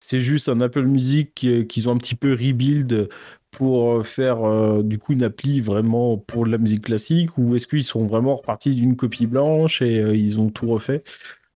c'est 0.00 0.20
juste 0.20 0.50
un 0.50 0.60
Apple 0.60 0.84
Music 0.84 1.32
qu'ils 1.34 1.88
ont 1.88 1.92
un 1.92 1.96
petit 1.96 2.14
peu 2.16 2.32
rebuild 2.32 3.08
pour 3.50 3.92
euh, 3.92 4.02
faire 4.02 4.44
euh, 4.44 4.82
du 4.82 4.98
coup 4.98 5.12
une 5.12 5.22
appli 5.22 5.60
vraiment 5.60 6.16
pour 6.16 6.46
la 6.46 6.58
musique 6.58 6.84
classique 6.84 7.36
ou 7.38 7.56
est-ce 7.56 7.66
qu'ils 7.66 7.84
sont 7.84 8.06
vraiment 8.06 8.36
repartis 8.36 8.74
d'une 8.74 8.96
copie 8.96 9.26
blanche 9.26 9.82
et 9.82 10.00
euh, 10.00 10.14
ils 10.14 10.38
ont 10.38 10.50
tout 10.50 10.68
refait? 10.68 11.02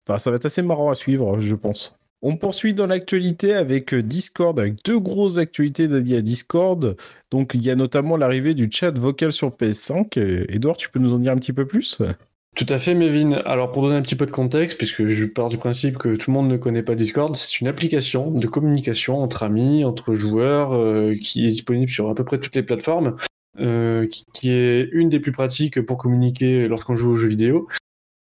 Enfin, 0.07 0.19
ça 0.19 0.31
va 0.31 0.37
être 0.37 0.47
assez 0.47 0.63
marrant 0.63 0.91
à 0.91 0.95
suivre, 0.95 1.41
je 1.41 1.55
pense. 1.55 1.97
On 2.23 2.37
poursuit 2.37 2.75
dans 2.75 2.87
l'actualité 2.87 3.55
avec 3.55 3.95
Discord, 3.95 4.59
avec 4.59 4.83
deux 4.85 4.99
grosses 4.99 5.39
actualités 5.39 5.89
dédiées 5.89 6.19
à 6.19 6.23
Discord. 6.23 6.97
Donc, 7.31 7.53
il 7.55 7.65
y 7.65 7.71
a 7.71 7.75
notamment 7.75 8.17
l'arrivée 8.17 8.55
du 8.55 8.69
chat 8.71 8.99
vocal 8.99 9.31
sur 9.33 9.51
PS5. 9.51 10.19
Edouard, 10.49 10.77
tu 10.77 10.89
peux 10.89 10.99
nous 10.99 11.13
en 11.13 11.19
dire 11.19 11.33
un 11.33 11.37
petit 11.37 11.53
peu 11.53 11.67
plus? 11.67 12.01
Tout 12.55 12.67
à 12.69 12.79
fait, 12.79 12.95
Mévin. 12.95 13.33
Alors, 13.45 13.73
pour 13.73 13.83
donner 13.83 13.97
un 13.97 14.03
petit 14.03 14.15
peu 14.15 14.27
de 14.27 14.31
contexte, 14.31 14.79
puisque 14.79 15.07
je 15.07 15.25
pars 15.25 15.49
du 15.49 15.59
principe 15.59 15.99
que 15.99 16.15
tout 16.15 16.31
le 16.31 16.35
monde 16.35 16.49
ne 16.49 16.57
connaît 16.57 16.83
pas 16.85 16.95
Discord, 16.95 17.35
c'est 17.35 17.61
une 17.61 17.67
application 17.67 18.31
de 18.31 18.47
communication 18.47 19.21
entre 19.23 19.43
amis, 19.43 19.85
entre 19.85 20.15
joueurs, 20.15 20.73
euh, 20.73 21.17
qui 21.21 21.45
est 21.47 21.51
disponible 21.51 21.91
sur 21.91 22.09
à 22.09 22.15
peu 22.15 22.25
près 22.25 22.39
toutes 22.39 22.55
les 22.55 22.63
plateformes, 22.63 23.17
euh, 23.59 24.07
qui, 24.33 24.51
est 24.51 24.89
une 24.93 25.09
des 25.09 25.19
plus 25.19 25.33
pratiques 25.33 25.81
pour 25.83 25.99
communiquer 25.99 26.69
lorsqu'on 26.69 26.95
joue 26.95 27.11
aux 27.11 27.17
jeux 27.17 27.29
vidéo. 27.29 27.69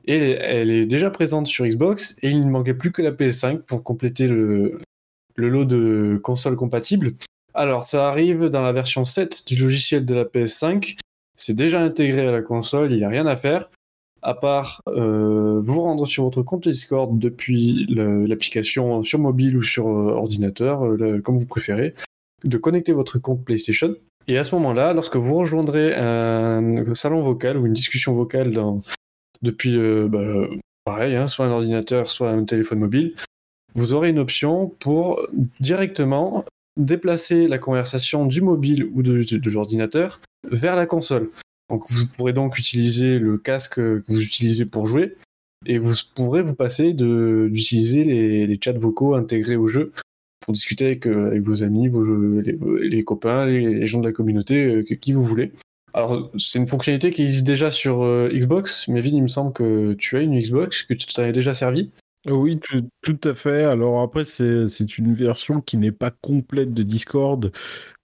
Et 0.06 0.32
elle 0.32 0.70
est 0.70 0.86
déjà 0.86 1.10
présente 1.10 1.46
sur 1.46 1.66
Xbox, 1.66 2.18
et 2.22 2.30
il 2.30 2.46
ne 2.46 2.50
manquait 2.50 2.74
plus 2.74 2.92
que 2.92 3.02
la 3.02 3.12
PS5 3.12 3.58
pour 3.58 3.84
compléter 3.84 4.26
le, 4.26 4.80
le 5.36 5.48
lot 5.50 5.66
de 5.66 6.18
consoles 6.22 6.56
compatibles. 6.56 7.14
Alors, 7.52 7.84
ça 7.84 8.08
arrive 8.08 8.46
dans 8.46 8.62
la 8.62 8.72
version 8.72 9.04
7 9.04 9.46
du 9.46 9.56
logiciel 9.56 10.06
de 10.06 10.14
la 10.14 10.24
PS5. 10.24 10.96
C'est 11.36 11.54
déjà 11.54 11.80
intégré 11.82 12.26
à 12.26 12.32
la 12.32 12.42
console, 12.42 12.90
il 12.90 12.96
n'y 12.96 13.04
a 13.04 13.08
rien 13.08 13.26
à 13.26 13.36
faire 13.36 13.68
à 14.24 14.34
part 14.34 14.80
euh, 14.88 15.60
vous 15.62 15.82
rendre 15.82 16.06
sur 16.06 16.24
votre 16.24 16.42
compte 16.42 16.66
Discord 16.66 17.18
depuis 17.18 17.86
l'application 17.90 19.02
sur 19.02 19.18
mobile 19.18 19.56
ou 19.56 19.62
sur 19.62 19.86
euh, 19.86 20.12
ordinateur, 20.12 20.84
euh, 20.84 21.20
comme 21.20 21.36
vous 21.36 21.46
préférez, 21.46 21.94
de 22.42 22.56
connecter 22.56 22.92
votre 22.92 23.18
compte 23.18 23.44
PlayStation. 23.44 23.94
Et 24.26 24.38
à 24.38 24.44
ce 24.44 24.54
moment-là, 24.54 24.94
lorsque 24.94 25.16
vous 25.16 25.34
rejoindrez 25.34 25.94
un 25.94 26.94
salon 26.94 27.22
vocal 27.22 27.58
ou 27.58 27.66
une 27.66 27.74
discussion 27.74 28.14
vocale 28.14 28.58
depuis, 29.42 29.76
bah, 30.08 30.48
pareil, 30.84 31.14
hein, 31.14 31.26
soit 31.26 31.44
un 31.44 31.50
ordinateur, 31.50 32.08
soit 32.08 32.30
un 32.30 32.44
téléphone 32.44 32.78
mobile, 32.78 33.14
vous 33.74 33.92
aurez 33.92 34.08
une 34.08 34.18
option 34.18 34.72
pour 34.78 35.20
directement 35.60 36.46
déplacer 36.78 37.48
la 37.48 37.58
conversation 37.58 38.24
du 38.24 38.40
mobile 38.40 38.88
ou 38.94 39.02
de 39.02 39.50
l'ordinateur 39.50 40.20
vers 40.50 40.74
la 40.74 40.86
console. 40.86 41.28
Donc 41.70 41.90
vous 41.90 42.06
pourrez 42.06 42.32
donc 42.32 42.58
utiliser 42.58 43.18
le 43.18 43.38
casque 43.38 43.76
que 43.76 44.04
vous 44.08 44.20
utilisez 44.20 44.66
pour 44.66 44.86
jouer 44.86 45.16
et 45.66 45.78
vous 45.78 45.94
pourrez 46.14 46.42
vous 46.42 46.54
passer 46.54 46.92
d'utiliser 46.92 48.04
les, 48.04 48.46
les, 48.46 48.58
chats 48.62 48.72
vocaux 48.72 49.14
intégrés 49.14 49.56
au 49.56 49.66
jeu 49.66 49.92
pour 50.40 50.52
discuter 50.52 50.86
avec, 50.86 51.06
euh, 51.06 51.40
vos 51.42 51.62
amis, 51.62 51.88
vos, 51.88 52.40
les, 52.40 53.04
copains, 53.04 53.46
les, 53.46 53.86
gens 53.86 54.00
de 54.00 54.06
la 54.06 54.12
communauté, 54.12 54.66
euh, 54.66 54.82
qui 54.82 55.12
vous 55.12 55.24
voulez. 55.24 55.52
Alors 55.94 56.30
c'est 56.38 56.58
une 56.58 56.66
fonctionnalité 56.66 57.12
qui 57.12 57.22
existe 57.22 57.46
déjà 57.46 57.70
sur 57.70 58.02
euh, 58.02 58.28
Xbox, 58.32 58.88
mais 58.88 59.00
Vin, 59.00 59.10
il 59.14 59.22
me 59.22 59.28
semble 59.28 59.52
que 59.52 59.94
tu 59.94 60.16
as 60.16 60.20
une 60.20 60.38
Xbox, 60.38 60.82
que 60.82 60.94
tu 60.94 61.06
t'en 61.06 61.22
es 61.22 61.32
déjà 61.32 61.54
servi. 61.54 61.90
Oui, 62.26 62.58
tout, 63.02 63.20
à 63.24 63.34
fait. 63.34 63.64
Alors 63.64 64.00
après, 64.00 64.24
c'est 64.24 64.98
une 64.98 65.12
version 65.12 65.60
qui 65.60 65.76
n'est 65.76 65.92
pas 65.92 66.10
complète 66.10 66.72
de 66.72 66.82
Discord. 66.82 67.52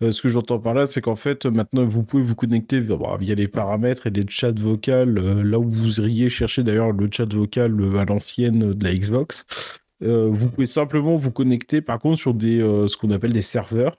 Euh, 0.03 0.13
ce 0.13 0.21
que 0.21 0.29
j'entends 0.29 0.59
par 0.59 0.75
là, 0.75 0.85
c'est 0.85 1.01
qu'en 1.01 1.17
fait, 1.17 1.47
maintenant, 1.47 1.87
vous 1.87 2.05
pouvez 2.05 2.23
vous 2.23 2.35
connecter 2.35 2.81
via, 2.81 3.35
les 3.35 3.49
paramètres 3.49 4.07
et 4.09 4.11
les 4.11 4.27
chats 4.29 4.53
vocaux, 4.53 4.91
euh, 4.93 5.43
là 5.43 5.59
où 5.59 5.67
vous 5.71 6.01
iriez 6.01 6.29
chercher 6.29 6.63
d'ailleurs 6.63 6.93
le 6.93 7.09
chat 7.11 7.33
vocal 7.33 7.81
euh, 7.81 7.97
à 7.97 8.05
l'ancienne 8.05 8.75
de 8.75 8.85
la 8.85 8.95
Xbox. 8.95 9.47
vous 10.01 10.51
pouvez 10.51 10.67
simplement 10.67 11.17
vous 11.17 11.33
connecter, 11.33 11.81
par 11.81 11.99
contre, 11.99 12.19
sur 12.21 12.35
des, 12.35 12.61
ce 12.61 12.97
qu'on 12.99 13.11
appelle 13.11 13.33
des 13.33 13.43
serveurs 13.43 13.97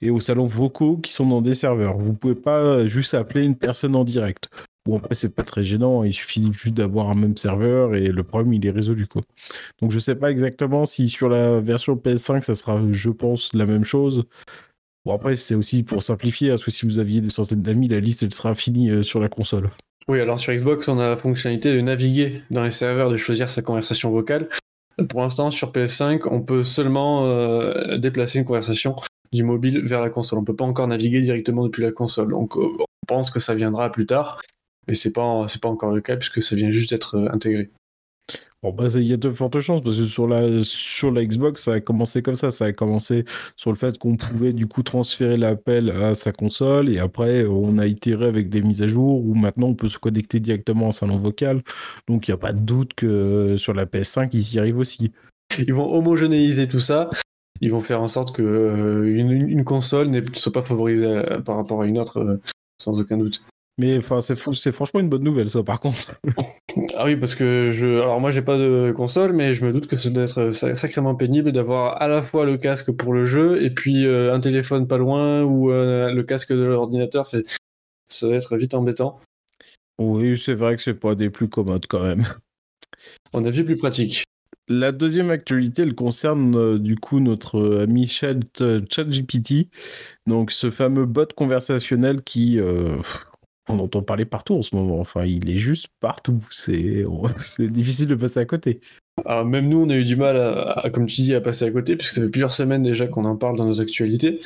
et 0.00 0.10
aux 0.10 0.20
salons 0.20 0.46
vocaux 0.46 0.96
qui 0.98 1.12
sont 1.12 1.26
dans 1.26 1.42
des 1.42 1.54
serveurs. 1.54 1.98
Vous 1.98 2.14
pouvez 2.14 2.34
pas 2.34 2.86
juste 2.86 3.14
appeler 3.14 3.44
une 3.44 3.56
personne 3.56 3.94
en 3.94 4.04
direct. 4.04 4.48
Bon, 4.86 4.98
après, 4.98 5.14
c'est 5.14 5.34
pas 5.34 5.42
très 5.42 5.64
gênant, 5.64 6.04
il 6.04 6.12
suffit 6.12 6.46
juste 6.52 6.74
d'avoir 6.74 7.08
un 7.08 7.14
même 7.14 7.38
serveur 7.38 7.94
et 7.94 8.08
le 8.08 8.22
problème, 8.22 8.52
il 8.52 8.66
est 8.66 8.70
résolu, 8.70 9.06
quoi. 9.06 9.22
Donc, 9.80 9.90
je 9.90 9.98
sais 9.98 10.14
pas 10.14 10.30
exactement 10.30 10.84
si 10.84 11.08
sur 11.08 11.30
la 11.30 11.58
version 11.58 11.94
PS5, 11.96 12.42
ça 12.42 12.54
sera, 12.54 12.78
je 12.90 13.08
pense, 13.08 13.54
la 13.54 13.64
même 13.64 13.84
chose. 13.84 14.24
Bon, 15.06 15.14
après, 15.14 15.36
c'est 15.36 15.54
aussi 15.54 15.84
pour 15.84 16.02
simplifier, 16.02 16.50
parce 16.50 16.64
que 16.64 16.70
si 16.70 16.84
vous 16.84 16.98
aviez 16.98 17.22
des 17.22 17.30
centaines 17.30 17.62
d'amis, 17.62 17.88
la 17.88 18.00
liste, 18.00 18.22
elle 18.24 18.34
sera 18.34 18.54
finie 18.54 18.90
euh, 18.90 19.02
sur 19.02 19.20
la 19.20 19.30
console. 19.30 19.70
Oui, 20.06 20.20
alors 20.20 20.38
sur 20.38 20.52
Xbox, 20.52 20.86
on 20.88 20.98
a 20.98 21.08
la 21.08 21.16
fonctionnalité 21.16 21.74
de 21.74 21.80
naviguer 21.80 22.42
dans 22.50 22.64
les 22.64 22.70
serveurs, 22.70 23.08
de 23.08 23.16
choisir 23.16 23.48
sa 23.48 23.62
conversation 23.62 24.10
vocale. 24.10 24.50
Pour 25.08 25.22
l'instant, 25.22 25.50
sur 25.50 25.72
PS5, 25.72 26.28
on 26.30 26.42
peut 26.42 26.62
seulement 26.62 27.26
euh, 27.26 27.96
déplacer 27.96 28.38
une 28.38 28.44
conversation 28.44 28.96
du 29.32 29.44
mobile 29.44 29.80
vers 29.82 30.02
la 30.02 30.10
console. 30.10 30.40
On 30.40 30.44
peut 30.44 30.54
pas 30.54 30.66
encore 30.66 30.88
naviguer 30.88 31.22
directement 31.22 31.64
depuis 31.64 31.82
la 31.82 31.90
console. 31.90 32.30
Donc, 32.30 32.54
euh, 32.56 32.68
on 32.78 33.06
pense 33.06 33.30
que 33.30 33.40
ça 33.40 33.54
viendra 33.54 33.90
plus 33.90 34.04
tard 34.04 34.40
mais 34.88 34.94
c'est 34.94 35.12
pas 35.12 35.46
c'est 35.48 35.62
pas 35.62 35.68
encore 35.68 35.92
le 35.92 36.00
cas 36.00 36.16
puisque 36.16 36.42
ça 36.42 36.56
vient 36.56 36.70
juste 36.70 36.90
d'être 36.90 37.16
euh, 37.16 37.28
intégré. 37.32 37.70
Bon, 38.64 38.72
bah, 38.72 38.86
il 38.94 39.02
y 39.02 39.12
a 39.12 39.18
de 39.18 39.30
fortes 39.30 39.60
chances 39.60 39.82
parce 39.82 39.98
que 39.98 40.06
sur 40.06 40.26
la, 40.26 40.62
sur 40.62 41.10
la 41.10 41.22
Xbox, 41.22 41.64
ça 41.64 41.74
a 41.74 41.80
commencé 41.80 42.22
comme 42.22 42.34
ça. 42.34 42.50
Ça 42.50 42.64
a 42.64 42.72
commencé 42.72 43.26
sur 43.56 43.70
le 43.70 43.76
fait 43.76 43.98
qu'on 43.98 44.16
pouvait 44.16 44.54
du 44.54 44.66
coup 44.66 44.82
transférer 44.82 45.36
l'appel 45.36 45.90
à 45.90 46.14
sa 46.14 46.32
console 46.32 46.88
et 46.88 46.98
après, 46.98 47.44
on 47.44 47.76
a 47.76 47.86
itéré 47.86 48.24
avec 48.24 48.48
des 48.48 48.62
mises 48.62 48.80
à 48.80 48.86
jour 48.86 49.22
où 49.22 49.34
maintenant 49.34 49.66
on 49.66 49.74
peut 49.74 49.88
se 49.88 49.98
connecter 49.98 50.40
directement 50.40 50.86
en 50.86 50.92
salon 50.92 51.18
vocal. 51.18 51.62
Donc, 52.08 52.26
il 52.26 52.30
n'y 52.30 52.36
a 52.36 52.38
pas 52.38 52.54
de 52.54 52.60
doute 52.60 52.94
que 52.94 53.56
sur 53.58 53.74
la 53.74 53.84
PS5, 53.84 54.30
ils 54.32 54.54
y 54.54 54.58
arrivent 54.58 54.78
aussi. 54.78 55.12
Ils 55.58 55.74
vont 55.74 55.94
homogénéiser 55.94 56.66
tout 56.66 56.80
ça. 56.80 57.10
Ils 57.60 57.70
vont 57.70 57.82
faire 57.82 58.00
en 58.00 58.08
sorte 58.08 58.34
que 58.34 58.40
euh, 58.40 59.04
une, 59.04 59.62
console 59.64 60.08
ne 60.08 60.22
soit 60.32 60.52
pas 60.52 60.62
favorisée 60.62 61.04
euh, 61.04 61.40
par 61.40 61.56
rapport 61.56 61.82
à 61.82 61.86
une 61.86 61.98
autre, 61.98 62.40
sans 62.78 62.98
aucun 62.98 63.18
doute. 63.18 63.44
Mais 63.76 63.98
enfin, 63.98 64.20
c'est, 64.20 64.38
c'est 64.52 64.72
franchement 64.72 65.00
une 65.00 65.08
bonne 65.08 65.24
nouvelle, 65.24 65.48
ça, 65.48 65.64
par 65.64 65.80
contre. 65.80 66.14
ah 66.96 67.04
oui, 67.04 67.16
parce 67.16 67.34
que 67.34 67.72
je. 67.72 68.00
Alors, 68.00 68.20
moi, 68.20 68.30
j'ai 68.30 68.42
pas 68.42 68.56
de 68.56 68.92
console, 68.96 69.32
mais 69.32 69.54
je 69.54 69.64
me 69.64 69.72
doute 69.72 69.88
que 69.88 69.96
ça 69.96 70.10
doit 70.10 70.24
être 70.24 70.52
sacrément 70.52 71.14
pénible 71.16 71.50
d'avoir 71.50 72.00
à 72.00 72.06
la 72.06 72.22
fois 72.22 72.46
le 72.46 72.56
casque 72.56 72.92
pour 72.92 73.12
le 73.12 73.24
jeu 73.24 73.62
et 73.62 73.70
puis 73.70 74.06
euh, 74.06 74.32
un 74.32 74.38
téléphone 74.38 74.86
pas 74.86 74.98
loin 74.98 75.42
ou 75.42 75.72
euh, 75.72 76.12
le 76.12 76.22
casque 76.22 76.52
de 76.52 76.62
l'ordinateur. 76.62 77.26
Ça 78.06 78.28
va 78.28 78.36
être 78.36 78.56
vite 78.56 78.74
embêtant. 78.74 79.20
Oui, 79.98 80.38
c'est 80.38 80.54
vrai 80.54 80.76
que 80.76 80.82
c'est 80.82 80.94
pas 80.94 81.16
des 81.16 81.30
plus 81.30 81.48
commodes 81.48 81.86
quand 81.88 82.02
même. 82.02 82.26
On 83.32 83.44
a 83.44 83.50
vu 83.50 83.64
plus 83.64 83.76
pratique. 83.76 84.24
La 84.68 84.92
deuxième 84.92 85.30
actualité, 85.30 85.82
elle 85.82 85.94
concerne 85.94 86.56
euh, 86.56 86.78
du 86.78 86.96
coup 86.96 87.18
notre 87.18 87.80
ami 87.82 88.06
Chat, 88.06 88.62
ChatGPT, 88.88 89.68
donc 90.26 90.52
ce 90.52 90.70
fameux 90.70 91.06
bot 91.06 91.26
conversationnel 91.34 92.22
qui, 92.22 92.58
on 93.68 93.78
entend 93.78 94.02
parler 94.02 94.24
partout 94.24 94.54
en 94.54 94.62
ce 94.62 94.74
moment. 94.74 95.00
Enfin, 95.00 95.24
il 95.24 95.50
est 95.50 95.56
juste 95.56 95.88
partout. 96.00 96.44
C'est 96.50 97.04
difficile 97.58 98.06
de 98.06 98.14
passer 98.14 98.40
à 98.40 98.44
côté. 98.44 98.80
Alors, 99.24 99.44
même 99.44 99.68
nous, 99.68 99.78
on 99.78 99.90
a 99.90 99.94
eu 99.94 100.04
du 100.04 100.16
mal, 100.16 100.36
à, 100.36 100.90
comme 100.90 101.06
tu 101.06 101.22
dis, 101.22 101.34
à 101.34 101.40
passer 101.40 101.64
à 101.64 101.70
côté, 101.70 101.96
puisque 101.96 102.14
ça 102.14 102.22
fait 102.22 102.28
plusieurs 102.28 102.52
semaines 102.52 102.82
déjà 102.82 103.06
qu'on 103.06 103.24
en 103.24 103.36
parle 103.36 103.56
dans 103.56 103.66
nos 103.66 103.80
actualités. 103.80 104.40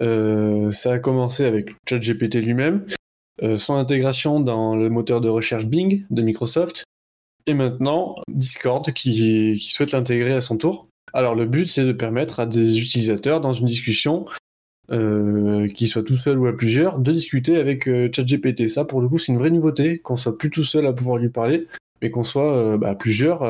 ça 0.00 0.92
a 0.92 0.98
commencé 0.98 1.44
avec 1.44 1.72
ChatGPT 1.88 2.36
lui-même, 2.36 2.84
son 3.56 3.74
intégration 3.76 4.40
dans 4.40 4.74
le 4.76 4.88
moteur 4.90 5.20
de 5.20 5.28
recherche 5.28 5.66
Bing 5.66 6.04
de 6.10 6.22
Microsoft, 6.22 6.84
et 7.46 7.54
maintenant 7.54 8.16
Discord 8.28 8.92
qui 8.92 9.56
souhaite 9.58 9.92
l'intégrer 9.92 10.32
à 10.32 10.40
son 10.40 10.56
tour. 10.56 10.86
Alors 11.12 11.34
le 11.34 11.46
but 11.46 11.66
c'est 11.66 11.84
de 11.84 11.92
permettre 11.92 12.40
à 12.40 12.46
des 12.46 12.78
utilisateurs 12.78 13.40
dans 13.40 13.52
une 13.52 13.66
discussion 13.66 14.26
euh, 14.92 15.68
soient 15.86 16.02
tout 16.02 16.16
seuls 16.16 16.38
ou 16.38 16.46
à 16.46 16.56
plusieurs, 16.56 16.98
de 16.98 17.12
discuter 17.12 17.56
avec 17.56 17.88
euh, 17.88 18.10
ChatGPT. 18.14 18.68
Ça, 18.68 18.84
pour 18.84 19.00
le 19.00 19.08
coup, 19.08 19.18
c'est 19.18 19.32
une 19.32 19.38
vraie 19.38 19.50
nouveauté, 19.50 19.98
qu'on 19.98 20.16
soit 20.16 20.36
plus 20.36 20.50
tout 20.50 20.64
seul 20.64 20.86
à 20.86 20.92
pouvoir 20.92 21.16
lui 21.16 21.30
parler, 21.30 21.66
mais 22.02 22.10
qu'on 22.10 22.22
soit 22.22 22.56
euh, 22.56 22.76
bah, 22.76 22.94
plusieurs 22.94 23.42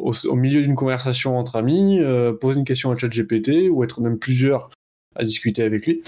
au, 0.00 0.36
milieu 0.36 0.62
d'une 0.62 0.76
conversation 0.76 1.36
entre 1.36 1.56
amis, 1.56 2.00
poser 2.40 2.58
une 2.58 2.64
question 2.64 2.90
à 2.90 2.96
ChatGPT 2.96 3.68
ou 3.70 3.82
être 3.84 4.00
même 4.00 4.18
plusieurs 4.18 4.70
à 5.16 5.24
discuter 5.24 5.62
avec 5.62 5.86
lui. 5.86 6.02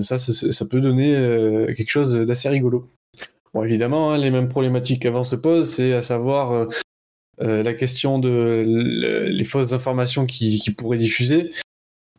ça, 0.00 0.16
ça, 0.16 0.64
peut 0.66 0.80
donner 0.80 1.14
quelque 1.76 1.90
chose 1.90 2.12
d'assez 2.26 2.48
rigolo. 2.48 2.88
Bon, 3.52 3.62
évidemment, 3.62 4.12
hein, 4.12 4.18
les 4.18 4.30
mêmes 4.30 4.48
problématiques 4.48 5.02
qu'avant 5.02 5.24
se 5.24 5.36
posent, 5.36 5.74
c'est 5.74 5.92
à 5.92 6.02
savoir 6.02 6.66
la 7.38 7.74
question 7.74 8.18
de 8.18 8.64
les 9.28 9.44
fausses 9.44 9.72
informations 9.72 10.24
qui 10.24 10.74
pourraient 10.76 10.98
diffuser. 10.98 11.50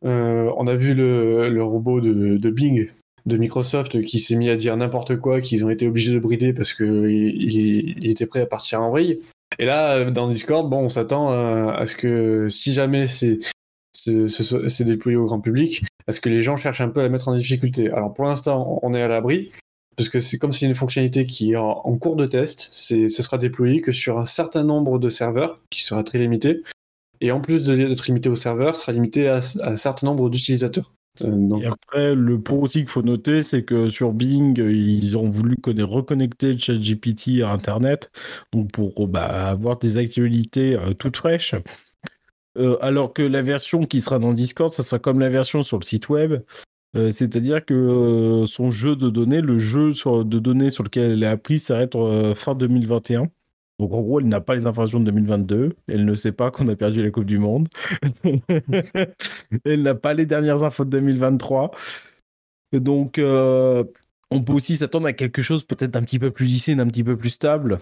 Euh, 0.06 0.52
on 0.58 0.68
a 0.68 0.76
vu 0.76 0.94
le, 0.94 1.64
robot 1.64 2.02
de, 2.02 2.50
Bing 2.50 2.90
de 3.26 3.38
Microsoft 3.38 4.04
qui 4.04 4.20
s'est 4.20 4.36
mis 4.36 4.50
à 4.50 4.56
dire 4.56 4.76
n'importe 4.76 5.18
quoi, 5.18 5.40
qu'ils 5.40 5.64
ont 5.64 5.70
été 5.70 5.88
obligés 5.88 6.14
de 6.14 6.20
brider 6.20 6.54
parce 6.54 6.74
qu'il 6.74 7.06
il, 7.08 8.10
était 8.10 8.26
prêt 8.26 8.42
à 8.42 8.46
partir 8.46 8.82
en 8.82 8.92
vrille. 8.92 9.20
Et 9.60 9.66
là, 9.66 10.10
dans 10.12 10.28
Discord, 10.28 10.70
bon, 10.70 10.80
on 10.80 10.90
s'attend 10.90 11.30
à, 11.30 11.86
ce 11.86 11.96
que 11.96 12.48
si 12.50 12.74
jamais 12.74 13.06
c'est 13.08 13.40
déployé 14.84 15.18
au 15.18 15.26
grand 15.26 15.40
public, 15.40 15.84
à 16.08 16.12
ce 16.12 16.20
que 16.20 16.30
les 16.30 16.42
gens 16.42 16.58
cherchent 16.58 16.82
un 16.82 16.90
peu 16.90 17.00
à 17.00 17.04
la 17.04 17.10
mettre 17.10 17.30
en 17.30 17.36
difficulté. 17.36 17.90
Alors 17.92 18.14
pour 18.14 18.26
l'instant, 18.26 18.80
on 18.82 18.94
est 18.94 19.02
à 19.02 19.08
l'abri, 19.08 19.52
parce 19.96 20.10
que 20.10 20.20
c'est 20.20 20.38
comme 20.38 20.52
c'est 20.52 20.66
une 20.66 20.76
fonctionnalité 20.76 21.26
qui 21.26 21.54
est 21.54 21.56
en, 21.56 21.82
en 21.86 21.98
cours 21.98 22.18
de 22.18 22.26
test, 22.26 22.68
ce 22.72 23.08
sera 23.08 23.38
déployé 23.38 23.80
que 23.80 23.94
sur 23.94 24.18
un 24.20 24.26
certain 24.26 24.64
nombre 24.64 25.00
de 25.00 25.08
serveurs, 25.08 25.62
qui 25.70 25.84
sera 25.84 26.04
très 26.04 26.18
limité, 26.18 26.64
et 27.24 27.32
en 27.32 27.40
plus 27.40 27.68
d'être 27.68 28.06
limité 28.06 28.28
au 28.28 28.36
serveur, 28.36 28.76
sera 28.76 28.92
limité 28.92 29.30
à, 29.30 29.40
un 29.62 29.76
certain 29.78 30.08
nombre 30.08 30.30
d'utilisateurs. 30.30 30.92
Euh, 31.24 31.58
et 31.62 31.66
après, 31.66 32.16
le 32.16 32.42
point 32.42 32.58
aussi 32.58 32.80
qu'il 32.80 32.90
faut 32.90 33.02
noter, 33.02 33.44
c'est 33.44 33.64
que 33.64 33.88
sur 33.88 34.12
Bing, 34.12 34.60
ils 34.60 35.16
ont 35.16 35.30
voulu 35.30 35.56
reconnecter 35.66 36.58
ChatGPT 36.58 37.42
à 37.42 37.52
Internet, 37.52 38.12
donc 38.52 38.72
pour 38.72 39.08
bah, 39.08 39.50
avoir 39.50 39.80
des 39.80 39.98
actualités 39.98 40.76
euh, 40.76 40.94
toutes 40.94 41.16
fraîches. 41.16 41.56
Euh, 42.58 42.78
alors 42.82 43.14
que 43.14 43.24
la 43.24 43.42
version 43.42 43.86
qui 43.86 44.02
sera 44.02 44.20
dans 44.20 44.34
Discord, 44.34 44.74
ça 44.74 44.84
sera 44.84 45.00
comme 45.00 45.22
la 45.22 45.30
version 45.30 45.64
sur 45.64 45.80
le 45.80 45.86
site 45.86 46.10
web. 46.10 46.44
C'est-à-dire 47.10 47.66
que 47.66 48.44
son 48.46 48.70
jeu 48.70 48.96
de 48.96 49.10
données, 49.10 49.42
le 49.42 49.58
jeu 49.58 49.94
de 49.94 50.38
données 50.38 50.70
sur 50.70 50.84
lequel 50.84 51.14
elle 51.14 51.24
est 51.24 51.26
appris, 51.26 51.58
s'arrête 51.58 51.94
fin 52.36 52.54
2021. 52.54 53.32
Donc 53.80 53.92
en 53.94 54.02
gros, 54.02 54.20
elle 54.20 54.28
n'a 54.28 54.42
pas 54.42 54.56
les 54.56 54.66
informations 54.66 55.00
de 55.00 55.06
2022. 55.06 55.76
Elle 55.88 56.06
ne 56.06 56.16
sait 56.16 56.32
pas 56.32 56.52
qu'on 56.52 56.68
a 56.68 56.76
perdu 56.76 57.02
la 57.02 57.12
Coupe 57.12 57.26
du 57.26 57.40
Monde. 57.40 57.68
elle 59.66 59.82
n'a 59.82 59.96
pas 59.96 60.14
les 60.14 60.26
dernières 60.26 60.64
infos 60.64 60.86
de 60.86 60.92
2023. 60.92 61.72
donc 62.74 63.18
euh, 63.18 63.84
on 64.32 64.42
peut 64.42 64.54
aussi 64.54 64.78
s'attendre 64.78 65.08
à 65.08 65.14
quelque 65.14 65.42
chose 65.42 65.64
peut-être 65.64 65.92
d'un 65.92 66.02
petit 66.02 66.20
peu 66.20 66.32
plus 66.32 66.46
lissé, 66.46 66.76
d'un 66.76 66.88
petit 66.88 67.04
peu 67.04 67.18
plus 67.18 67.30
stable 67.30 67.80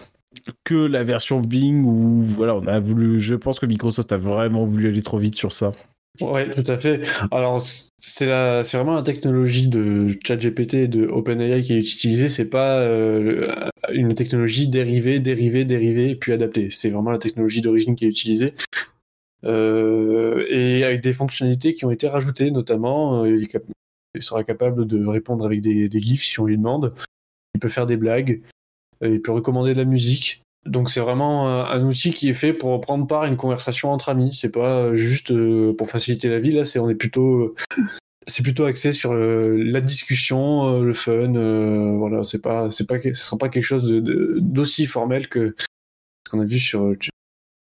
que 0.64 0.74
la 0.74 1.04
version 1.04 1.40
Bing 1.40 1.84
où 1.84 2.24
voilà, 2.36 2.54
on 2.56 2.66
a 2.66 2.80
voulu. 2.80 3.20
Je 3.20 3.34
pense 3.34 3.58
que 3.58 3.66
Microsoft 3.66 4.12
a 4.12 4.16
vraiment 4.16 4.64
voulu 4.66 4.88
aller 4.88 5.02
trop 5.02 5.18
vite 5.18 5.34
sur 5.34 5.52
ça. 5.52 5.72
Oui, 6.20 6.50
tout 6.50 6.70
à 6.70 6.78
fait. 6.78 7.00
Alors, 7.30 7.62
c'est 7.98 8.26
la, 8.26 8.64
c'est 8.64 8.76
vraiment 8.76 8.94
la 8.94 9.02
technologie 9.02 9.66
de 9.66 10.08
ChatGPT 10.24 10.74
et 10.74 10.88
de 10.88 11.06
OpenAI 11.06 11.62
qui 11.62 11.72
est 11.72 11.78
utilisée. 11.78 12.28
C'est 12.28 12.50
pas 12.50 12.80
euh, 12.80 13.70
une 13.92 14.14
technologie 14.14 14.68
dérivée, 14.68 15.20
dérivée, 15.20 15.64
dérivée, 15.64 16.14
puis 16.14 16.32
adaptée. 16.32 16.68
C'est 16.68 16.90
vraiment 16.90 17.10
la 17.10 17.18
technologie 17.18 17.62
d'origine 17.62 17.94
qui 17.94 18.04
est 18.04 18.08
utilisée. 18.08 18.54
Euh, 19.44 20.44
et 20.50 20.84
avec 20.84 21.00
des 21.00 21.14
fonctionnalités 21.14 21.74
qui 21.74 21.86
ont 21.86 21.90
été 21.90 22.08
rajoutées, 22.08 22.50
notamment, 22.50 23.24
euh, 23.24 23.38
il, 24.14 24.22
sera 24.22 24.44
capable 24.44 24.86
de 24.86 25.06
répondre 25.06 25.46
avec 25.46 25.62
des, 25.62 25.88
des 25.88 25.98
GIFs 25.98 26.24
si 26.24 26.38
on 26.40 26.44
lui 26.44 26.58
demande. 26.58 26.94
Il 27.54 27.60
peut 27.60 27.68
faire 27.68 27.86
des 27.86 27.96
blagues. 27.96 28.42
Il 29.02 29.22
peut 29.22 29.32
recommander 29.32 29.72
de 29.72 29.78
la 29.78 29.86
musique. 29.86 30.42
Donc 30.66 30.90
c'est 30.90 31.00
vraiment 31.00 31.48
un, 31.48 31.84
outil 31.84 32.12
qui 32.12 32.28
est 32.28 32.34
fait 32.34 32.52
pour 32.52 32.80
prendre 32.80 33.06
part 33.06 33.22
à 33.22 33.28
une 33.28 33.36
conversation 33.36 33.90
entre 33.90 34.10
amis. 34.10 34.32
C'est 34.32 34.52
pas 34.52 34.94
juste 34.94 35.32
euh, 35.32 35.74
pour 35.76 35.90
faciliter 35.90 36.28
la 36.28 36.38
vie. 36.38 36.52
Là, 36.52 36.64
c'est 36.64 36.78
on 36.78 36.88
est 36.88 36.94
plutôt 36.94 37.56
c'est 38.28 38.44
plutôt 38.44 38.64
axé 38.64 38.92
sur 38.92 39.12
la 39.12 39.80
discussion, 39.80 40.76
euh, 40.76 40.84
le 40.84 40.92
fun. 40.92 41.34
Euh, 41.34 41.96
voilà, 41.96 42.22
c'est 42.22 42.40
pas 42.40 42.70
c'est 42.70 42.86
pas 42.86 43.00
ce 43.02 43.12
sera 43.12 43.38
pas 43.38 43.48
quelque 43.48 43.64
chose 43.64 43.90
d'aussi 43.90 44.86
formel 44.86 45.28
que 45.28 45.56
ce 45.58 46.30
qu'on 46.30 46.40
a 46.40 46.44
vu 46.44 46.60
sur 46.60 46.92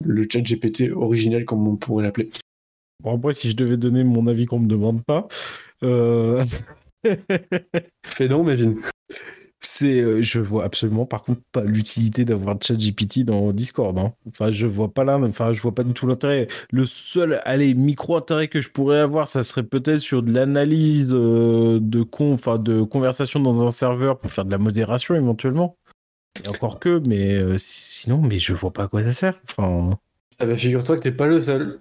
le 0.03 0.27
chat 0.29 0.41
GPT 0.41 0.91
originel 0.95 1.45
comme 1.45 1.67
on 1.67 1.77
pourrait 1.77 2.03
l'appeler. 2.03 2.29
Bon 3.01 3.17
après, 3.17 3.33
si 3.33 3.49
je 3.49 3.55
devais 3.55 3.77
donner 3.77 4.03
mon 4.03 4.27
avis 4.27 4.45
qu'on 4.45 4.59
me 4.59 4.67
demande 4.67 5.03
pas. 5.03 5.27
Fais 8.05 8.27
donc, 8.27 8.45
Mevin. 8.45 8.75
C'est, 9.63 9.99
euh, 9.99 10.21
je 10.23 10.39
vois 10.39 10.63
absolument 10.63 11.05
par 11.05 11.21
contre 11.21 11.41
pas 11.51 11.63
l'utilité 11.63 12.25
d'avoir 12.25 12.57
ChatGPT 12.59 13.23
dans 13.23 13.51
Discord. 13.51 13.97
Hein. 13.99 14.13
Enfin, 14.27 14.49
je 14.49 14.65
vois 14.65 14.91
pas 14.91 15.03
là, 15.03 15.19
enfin, 15.19 15.53
je 15.53 15.61
vois 15.61 15.75
pas 15.75 15.83
du 15.83 15.93
tout 15.93 16.07
l'intérêt. 16.07 16.47
Le 16.71 16.85
seul, 16.87 17.39
micro 17.75 18.15
intérêt 18.15 18.47
que 18.47 18.59
je 18.59 18.71
pourrais 18.71 18.99
avoir, 18.99 19.27
ça 19.27 19.43
serait 19.43 19.63
peut-être 19.63 19.99
sur 19.99 20.23
de 20.23 20.33
l'analyse 20.33 21.13
euh, 21.13 21.79
de 21.79 22.01
con, 22.01 22.33
enfin, 22.33 22.57
de 22.57 22.81
conversation 22.81 23.39
dans 23.39 23.65
un 23.65 23.71
serveur 23.71 24.19
pour 24.19 24.31
faire 24.31 24.45
de 24.45 24.51
la 24.51 24.57
modération 24.57 25.13
éventuellement. 25.13 25.77
Encore 26.47 26.79
que, 26.79 26.99
mais 27.05 27.35
euh, 27.35 27.55
sinon, 27.57 28.19
mais 28.19 28.39
je 28.39 28.53
vois 28.53 28.71
pas 28.71 28.83
à 28.83 28.87
quoi 28.87 29.03
ça 29.03 29.13
sert. 29.13 29.41
Enfin. 29.43 29.99
Ah 30.39 30.45
bah, 30.47 30.57
figure-toi 30.57 30.97
que 30.97 31.01
t'es 31.01 31.11
pas 31.11 31.27
le 31.27 31.41
seul. 31.41 31.79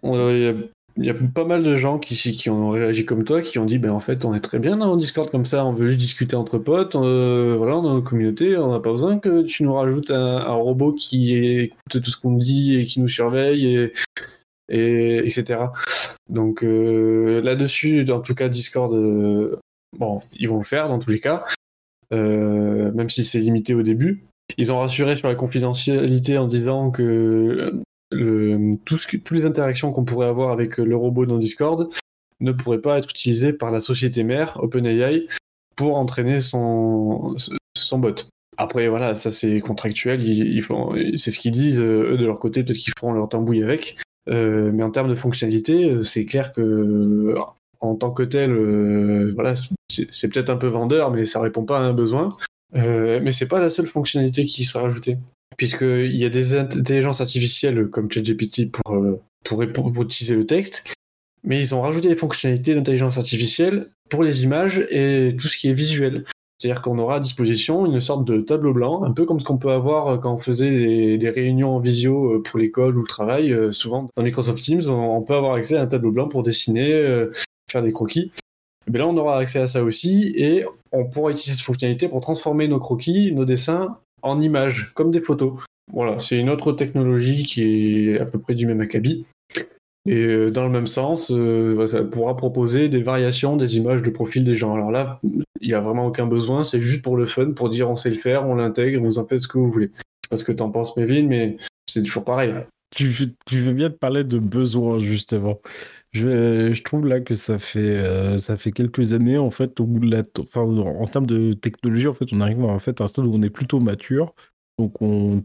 Pas 1.34 1.44
mal 1.44 1.62
de 1.62 1.76
gens 1.76 1.98
qui, 1.98 2.50
ont 2.50 2.70
réagi 2.70 3.04
comme 3.04 3.24
toi, 3.24 3.42
qui 3.42 3.58
ont 3.58 3.64
dit 3.64 3.78
ben 3.78 3.90
en 3.90 4.00
fait 4.00 4.24
on 4.24 4.34
est 4.34 4.40
très 4.40 4.58
bien 4.58 4.76
dans 4.76 4.96
Discord 4.96 5.30
comme 5.30 5.44
ça, 5.44 5.64
on 5.64 5.72
veut 5.72 5.88
juste 5.88 6.00
discuter 6.00 6.36
entre 6.36 6.58
potes, 6.58 6.96
euh, 6.96 7.54
voilà, 7.56 7.74
dans 7.74 7.94
nos 7.94 8.02
communautés, 8.02 8.56
on 8.56 8.72
n'a 8.72 8.80
pas 8.80 8.92
besoin 8.92 9.18
que 9.18 9.42
tu 9.42 9.62
nous 9.62 9.74
rajoutes 9.74 10.10
un, 10.10 10.52
robot 10.52 10.92
qui 10.92 11.36
écoute 11.36 12.02
tout 12.02 12.10
ce 12.10 12.16
qu'on 12.16 12.32
dit 12.32 12.76
et 12.76 12.84
qui 12.84 13.00
nous 13.00 13.08
surveille 13.08 13.66
et, 13.66 13.92
et 14.68 15.18
etc. 15.18 15.66
Donc 16.28 16.62
euh, 16.62 17.40
là-dessus, 17.42 18.10
en 18.10 18.20
tout 18.20 18.34
cas 18.34 18.48
Discord, 18.48 18.92
euh, 18.94 19.58
bon, 19.98 20.20
ils 20.38 20.48
vont 20.48 20.58
le 20.58 20.64
faire 20.64 20.88
dans 20.88 20.98
tous 20.98 21.10
les 21.10 21.20
cas, 21.20 21.44
même 22.10 23.08
si 23.08 23.24
c'est 23.24 23.38
limité 23.38 23.74
au 23.74 23.82
début. 23.82 24.24
Ils 24.58 24.72
ont 24.72 24.78
rassuré 24.80 25.16
sur 25.16 25.28
la 25.28 25.36
confidentialité 25.36 26.36
en 26.36 26.46
disant 26.46 26.90
que 26.90 27.72
le, 28.10 28.72
toutes 28.84 29.30
les 29.30 29.44
interactions 29.44 29.92
qu'on 29.92 30.04
pourrait 30.04 30.26
avoir 30.26 30.50
avec 30.50 30.78
le 30.78 30.96
robot 30.96 31.26
dans 31.26 31.38
Discord 31.38 31.88
ne 32.40 32.52
pourraient 32.52 32.80
pas 32.80 32.98
être 32.98 33.10
utilisées 33.10 33.52
par 33.52 33.70
la 33.70 33.80
société 33.80 34.22
mère, 34.24 34.58
OpenAI, 34.62 35.26
pour 35.76 35.96
entraîner 35.96 36.40
son, 36.40 37.36
bot. 37.92 38.14
Après, 38.56 38.88
voilà, 38.88 39.14
ça 39.14 39.30
c'est 39.30 39.60
contractuel, 39.60 40.20
c'est 41.16 41.30
ce 41.30 41.38
qu'ils 41.38 41.52
disent, 41.52 41.80
eux 41.80 42.16
de 42.18 42.26
leur 42.26 42.38
côté, 42.38 42.62
peut-être 42.64 42.78
qu'ils 42.78 42.92
feront 42.98 43.12
leur 43.12 43.28
tambouille 43.28 43.62
avec. 43.62 43.98
Euh, 44.28 44.70
mais 44.72 44.82
en 44.82 44.90
termes 44.90 45.08
de 45.08 45.14
fonctionnalité, 45.14 46.02
c'est 46.02 46.24
clair 46.24 46.52
que 46.52 47.34
en 47.80 47.94
tant 47.94 48.10
que 48.10 48.22
tel, 48.22 48.50
euh, 48.50 49.32
voilà, 49.34 49.54
c'est 49.88 50.28
peut-être 50.28 50.50
un 50.50 50.56
peu 50.56 50.68
vendeur, 50.68 51.10
mais 51.10 51.24
ça 51.24 51.40
répond 51.40 51.64
pas 51.64 51.78
à 51.78 51.82
un 51.82 51.92
besoin. 51.92 52.28
Euh, 52.76 53.20
mais 53.22 53.32
c'est 53.32 53.48
pas 53.48 53.60
la 53.60 53.70
seule 53.70 53.86
fonctionnalité 53.86 54.44
qui 54.44 54.64
sera 54.64 54.86
ajoutée 54.86 55.18
puisqu'il 55.56 56.16
y 56.16 56.24
a 56.24 56.28
des 56.28 56.54
intelligences 56.54 57.20
artificielles 57.20 57.88
comme 57.88 58.10
ChatGPT 58.10 58.70
pour, 58.70 58.94
euh, 58.94 59.20
pour, 59.44 60.02
utiliser 60.02 60.36
le 60.36 60.46
texte, 60.46 60.94
mais 61.44 61.58
ils 61.60 61.74
ont 61.74 61.82
rajouté 61.82 62.08
des 62.08 62.16
fonctionnalités 62.16 62.74
d'intelligence 62.74 63.18
artificielle 63.18 63.90
pour 64.08 64.22
les 64.22 64.44
images 64.44 64.86
et 64.90 65.36
tout 65.38 65.48
ce 65.48 65.56
qui 65.56 65.68
est 65.68 65.74
visuel. 65.74 66.24
C'est-à-dire 66.58 66.82
qu'on 66.82 66.98
aura 66.98 67.16
à 67.16 67.20
disposition 67.20 67.86
une 67.86 68.00
sorte 68.00 68.26
de 68.26 68.40
tableau 68.40 68.74
blanc, 68.74 69.02
un 69.02 69.12
peu 69.12 69.24
comme 69.24 69.40
ce 69.40 69.44
qu'on 69.44 69.56
peut 69.56 69.72
avoir 69.72 70.08
euh, 70.08 70.18
quand 70.18 70.34
on 70.34 70.38
faisait 70.38 71.16
des, 71.16 71.30
réunions 71.30 71.76
en 71.76 71.80
visio 71.80 72.34
euh, 72.34 72.42
pour 72.42 72.58
l'école 72.58 72.96
ou 72.98 73.00
le 73.00 73.06
travail. 73.06 73.54
Souvent, 73.72 74.08
dans 74.16 74.22
Microsoft 74.22 74.62
Teams, 74.62 74.88
on, 74.88 75.22
peut 75.22 75.34
avoir 75.34 75.54
accès 75.54 75.76
à 75.76 75.82
un 75.82 75.86
tableau 75.86 76.12
blanc 76.12 76.28
pour 76.28 76.42
dessiner, 76.42 77.26
faire 77.70 77.82
des 77.82 77.92
croquis. 77.92 78.30
Mais 78.90 78.98
là, 78.98 79.06
on 79.06 79.16
aura 79.16 79.38
accès 79.38 79.60
à 79.60 79.66
ça 79.66 79.84
aussi 79.84 80.32
et 80.36 80.64
on 80.92 81.04
pourra 81.04 81.30
utiliser 81.30 81.52
cette 81.52 81.64
fonctionnalité 81.64 82.08
pour 82.08 82.20
transformer 82.20 82.66
nos 82.66 82.80
croquis, 82.80 83.32
nos 83.32 83.44
dessins 83.44 83.98
en 84.22 84.40
images, 84.40 84.92
comme 84.94 85.10
des 85.10 85.20
photos. 85.20 85.60
Voilà, 85.92 86.18
c'est 86.18 86.38
une 86.38 86.50
autre 86.50 86.72
technologie 86.72 87.44
qui 87.44 88.10
est 88.10 88.20
à 88.20 88.24
peu 88.24 88.38
près 88.38 88.54
du 88.54 88.66
même 88.66 88.80
acabit. 88.80 89.24
Et 90.06 90.16
euh, 90.16 90.50
dans 90.50 90.64
le 90.64 90.70
même 90.70 90.86
sens, 90.86 91.30
euh, 91.30 91.86
ça 91.86 92.02
pourra 92.04 92.36
proposer 92.36 92.88
des 92.88 93.02
variations 93.02 93.56
des 93.56 93.76
images 93.76 94.02
de 94.02 94.10
profil 94.10 94.44
des 94.44 94.54
gens. 94.54 94.74
Alors 94.74 94.90
là, 94.90 95.20
il 95.60 95.68
n'y 95.68 95.74
a 95.74 95.80
vraiment 95.80 96.06
aucun 96.06 96.26
besoin, 96.26 96.62
c'est 96.62 96.80
juste 96.80 97.02
pour 97.02 97.16
le 97.16 97.26
fun, 97.26 97.52
pour 97.52 97.68
dire 97.68 97.90
on 97.90 97.96
sait 97.96 98.10
le 98.10 98.16
faire, 98.16 98.46
on 98.48 98.54
l'intègre, 98.54 99.02
vous 99.02 99.18
en 99.18 99.26
faites 99.26 99.40
ce 99.40 99.48
que 99.48 99.58
vous 99.58 99.70
voulez. 99.70 99.90
Je 99.94 99.98
sais 99.98 100.30
pas 100.30 100.38
ce 100.38 100.44
que 100.44 100.52
t'en 100.52 100.70
penses, 100.70 100.96
Mévin, 100.96 101.26
mais 101.26 101.58
c'est 101.86 102.02
toujours 102.02 102.24
pareil. 102.24 102.54
Tu, 102.96 103.12
tu 103.46 103.58
veux 103.58 103.72
bien 103.72 103.90
te 103.90 103.96
parler 103.96 104.24
de 104.24 104.38
besoin, 104.38 104.98
justement. 104.98 105.60
Je, 106.12 106.82
trouve 106.82 107.06
là 107.06 107.20
que 107.20 107.34
ça 107.34 107.58
fait, 107.58 107.78
euh, 107.78 108.36
ça 108.38 108.56
fait 108.56 108.72
quelques 108.72 109.12
années, 109.12 109.38
en 109.38 109.50
fait, 109.50 109.78
au 109.78 109.86
la 110.00 110.24
en 110.56 111.06
termes 111.06 111.26
de 111.26 111.52
technologie, 111.52 112.08
en 112.08 112.14
fait, 112.14 112.32
on 112.32 112.40
arrive 112.40 112.64
en 112.64 112.78
fait, 112.80 113.00
à 113.00 113.04
un 113.04 113.06
stade 113.06 113.26
où 113.26 113.34
on 113.34 113.42
est 113.42 113.50
plutôt 113.50 113.78
mature. 113.80 114.34
Donc, 114.78 115.00
on 115.02 115.44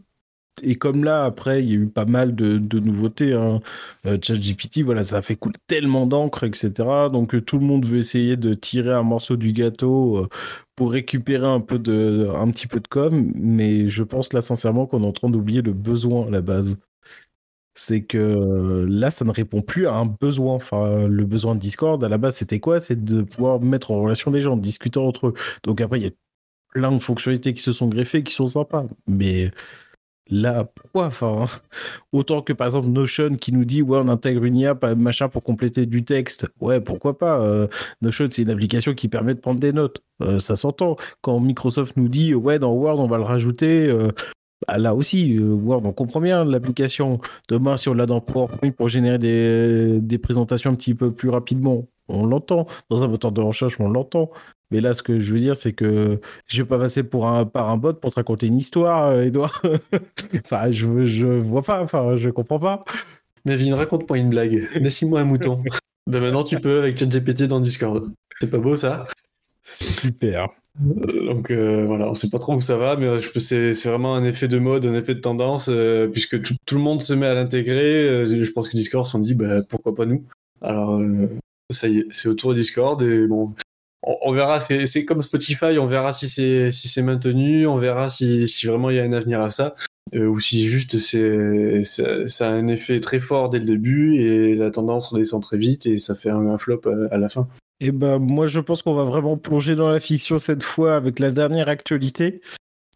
et 0.62 0.76
comme 0.76 1.04
là, 1.04 1.24
après, 1.24 1.62
il 1.62 1.68
y 1.68 1.72
a 1.72 1.74
eu 1.76 1.86
pas 1.88 2.06
mal 2.06 2.34
de, 2.34 2.58
nouveautés. 2.80 3.34
Hein. 3.34 3.60
Euh, 4.06 4.18
ChatGPT, 4.22 4.82
voilà, 4.82 5.04
ça 5.04 5.18
a 5.18 5.22
fait 5.22 5.36
couler 5.36 5.56
tellement 5.66 6.06
d'encre, 6.06 6.44
etc. 6.44 6.72
Donc, 7.12 7.34
euh, 7.34 7.40
tout 7.42 7.58
le 7.58 7.66
monde 7.66 7.84
veut 7.86 7.98
essayer 7.98 8.36
de 8.36 8.54
tirer 8.54 8.92
un 8.92 9.02
morceau 9.02 9.36
du 9.36 9.52
gâteau 9.52 10.26
pour 10.74 10.92
récupérer 10.92 11.46
un, 11.46 11.60
peu 11.60 11.78
de, 11.78 12.28
un 12.34 12.50
petit 12.50 12.66
peu 12.66 12.80
de 12.80 12.88
com. 12.88 13.32
Mais 13.34 13.88
je 13.88 14.02
pense 14.02 14.32
là, 14.32 14.42
sincèrement, 14.42 14.86
qu'on 14.86 15.02
est 15.02 15.06
en 15.06 15.12
train 15.12 15.30
d'oublier 15.30 15.62
le 15.62 15.72
besoin 15.72 16.26
à 16.28 16.30
la 16.30 16.40
base. 16.40 16.78
C'est 17.78 18.02
que 18.04 18.86
là, 18.88 19.10
ça 19.10 19.24
ne 19.24 19.30
répond 19.30 19.62
plus 19.62 19.86
à 19.86 19.92
un 19.94 20.06
besoin. 20.06 20.54
Enfin, 20.54 21.06
le 21.06 21.24
besoin 21.26 21.54
de 21.54 21.60
Discord, 21.60 22.02
à 22.02 22.08
la 22.08 22.18
base, 22.18 22.36
c'était 22.36 22.58
quoi? 22.58 22.80
C'est 22.80 23.04
de 23.04 23.22
pouvoir 23.22 23.60
mettre 23.60 23.90
en 23.90 24.00
relation 24.00 24.30
les 24.30 24.40
gens, 24.40 24.56
discuter 24.56 24.98
entre 24.98 25.28
eux. 25.28 25.34
Donc, 25.62 25.80
après, 25.80 26.00
il 26.00 26.04
y 26.04 26.08
a 26.08 26.12
plein 26.70 26.92
de 26.92 26.98
fonctionnalités 26.98 27.54
qui 27.54 27.62
se 27.62 27.72
sont 27.72 27.88
greffées, 27.88 28.22
qui 28.22 28.32
sont 28.34 28.46
sympas. 28.46 28.86
Mais 29.06 29.50
là, 30.28 30.64
pourquoi? 30.64 31.06
Enfin, 31.06 31.46
Autant 32.12 32.42
que 32.42 32.52
par 32.52 32.66
exemple 32.66 32.88
Notion 32.88 33.34
qui 33.34 33.52
nous 33.52 33.64
dit 33.64 33.82
ouais 33.82 33.98
on 34.02 34.08
intègre 34.08 34.44
une 34.44 34.56
IA 34.56 34.74
machin 34.96 35.28
pour 35.28 35.42
compléter 35.42 35.86
du 35.86 36.04
texte. 36.04 36.46
Ouais 36.60 36.80
pourquoi 36.80 37.18
pas? 37.18 37.40
Euh, 37.40 37.68
Notion 38.02 38.26
c'est 38.30 38.42
une 38.42 38.50
application 38.50 38.94
qui 38.94 39.08
permet 39.08 39.34
de 39.34 39.40
prendre 39.40 39.60
des 39.60 39.72
notes. 39.72 40.02
Euh, 40.22 40.38
ça 40.38 40.56
s'entend. 40.56 40.96
Quand 41.20 41.40
Microsoft 41.40 41.96
nous 41.96 42.08
dit 42.08 42.34
ouais 42.34 42.58
dans 42.58 42.72
Word 42.72 42.98
on 43.00 43.08
va 43.08 43.18
le 43.18 43.24
rajouter. 43.24 43.86
Euh, 43.88 44.12
bah, 44.66 44.78
là 44.78 44.94
aussi, 44.94 45.38
Word, 45.38 45.82
on 45.84 45.92
comprend 45.92 46.20
bien 46.20 46.44
l'application. 46.44 47.20
Demain, 47.48 47.76
si 47.76 47.88
on 47.88 47.94
l'a 47.94 48.06
dans 48.06 48.20
PowerPoint 48.20 48.70
pour 48.70 48.88
générer 48.88 49.18
des, 49.18 50.00
des 50.00 50.18
présentations 50.18 50.70
un 50.70 50.74
petit 50.74 50.94
peu 50.94 51.12
plus 51.12 51.28
rapidement, 51.28 51.86
on 52.08 52.26
l'entend. 52.26 52.66
Dans 52.90 53.02
un 53.02 53.08
moteur 53.08 53.32
de 53.32 53.40
recherche, 53.40 53.78
on 53.80 53.88
l'entend. 53.88 54.30
Mais 54.70 54.80
là, 54.80 54.94
ce 54.94 55.02
que 55.02 55.20
je 55.20 55.32
veux 55.32 55.38
dire, 55.38 55.56
c'est 55.56 55.72
que 55.72 56.20
je 56.46 56.62
vais 56.62 56.68
pas 56.68 56.78
passer 56.78 57.04
pour 57.04 57.28
un, 57.28 57.44
par 57.44 57.70
un 57.70 57.76
bot 57.76 57.94
pour 57.94 58.10
te 58.10 58.16
raconter 58.16 58.48
une 58.48 58.56
histoire, 58.56 59.08
euh, 59.08 59.24
Edouard. 59.24 59.62
enfin, 60.44 60.70
je, 60.70 61.04
je 61.04 61.26
vois 61.26 61.62
pas, 61.62 61.82
enfin, 61.82 62.16
je 62.16 62.30
comprends 62.30 62.58
pas. 62.58 62.84
Mais 63.44 63.56
raconte-moi 63.72 64.18
une 64.18 64.30
blague. 64.30 64.68
Dessine-moi 64.80 65.20
un 65.20 65.24
mouton. 65.24 65.62
ben 66.06 66.20
maintenant, 66.20 66.42
tu 66.42 66.58
peux 66.58 66.78
avec 66.80 66.98
ChatGPT 66.98 67.44
dans 67.44 67.60
Discord. 67.60 68.10
C'est 68.40 68.50
pas 68.50 68.58
beau, 68.58 68.74
ça? 68.74 69.06
Super. 69.62 70.48
Euh, 70.84 71.26
donc 71.26 71.50
euh, 71.50 71.84
voilà, 71.86 72.08
on 72.08 72.14
sait 72.14 72.28
pas 72.28 72.38
trop 72.38 72.54
où 72.54 72.60
ça 72.60 72.76
va, 72.76 72.96
mais 72.96 73.20
c'est 73.38 73.72
vraiment 73.84 74.14
un 74.14 74.24
effet 74.24 74.48
de 74.48 74.58
mode, 74.58 74.86
un 74.86 74.94
effet 74.94 75.14
de 75.14 75.20
tendance, 75.20 75.70
puisque 76.12 76.40
tout, 76.42 76.74
le 76.74 76.80
monde 76.80 77.02
se 77.02 77.12
met 77.14 77.26
à 77.26 77.34
l'intégrer. 77.34 78.26
je 78.26 78.50
pense 78.50 78.68
que 78.68 78.76
Discord 78.76 79.06
s'en 79.06 79.20
dit, 79.20 79.34
bah, 79.34 79.62
pourquoi 79.62 79.94
pas 79.94 80.06
nous? 80.06 80.24
Alors, 80.60 81.00
ça 81.70 81.88
y 81.88 81.98
est, 81.98 82.06
c'est 82.10 82.28
autour 82.28 82.52
de 82.52 82.58
Discord, 82.58 83.02
et 83.02 83.26
bon, 83.26 83.54
on, 84.06 84.32
verra, 84.32 84.60
c'est 84.60 85.04
comme 85.04 85.20
Spotify, 85.20 85.78
on 85.78 85.86
verra 85.86 86.12
si 86.12 86.28
c'est 86.28 86.70
si 86.70 87.02
maintenu, 87.02 87.66
on 87.66 87.78
verra 87.78 88.08
si, 88.08 88.46
vraiment 88.64 88.90
il 88.90 88.96
y 88.96 89.00
a 89.00 89.04
un 89.04 89.12
avenir 89.12 89.40
à 89.40 89.50
ça, 89.50 89.74
euh, 90.14 90.26
ou 90.26 90.38
si 90.38 90.68
juste 90.68 91.00
c'est 91.00 91.82
ça 91.82 92.48
a 92.48 92.52
un 92.52 92.68
effet 92.68 93.00
très 93.00 93.18
fort 93.18 93.50
dès 93.50 93.58
le 93.58 93.64
début 93.64 94.14
et 94.16 94.54
la 94.54 94.70
tendance 94.70 95.08
redescend 95.08 95.42
très 95.42 95.58
vite 95.58 95.86
et 95.86 95.98
ça 95.98 96.14
fait 96.14 96.30
un, 96.30 96.56
flop 96.56 96.82
à, 97.10 97.18
la 97.18 97.28
fin. 97.28 97.48
Et 97.80 97.88
eh 97.88 97.92
ben 97.92 98.18
moi 98.18 98.46
je 98.46 98.58
pense 98.60 98.82
qu'on 98.82 98.94
va 98.94 99.04
vraiment 99.04 99.36
plonger 99.36 99.76
dans 99.76 99.90
la 99.90 100.00
fiction 100.00 100.38
cette 100.38 100.62
fois 100.62 100.96
avec 100.96 101.18
la 101.18 101.30
dernière 101.30 101.68
actualité. 101.68 102.40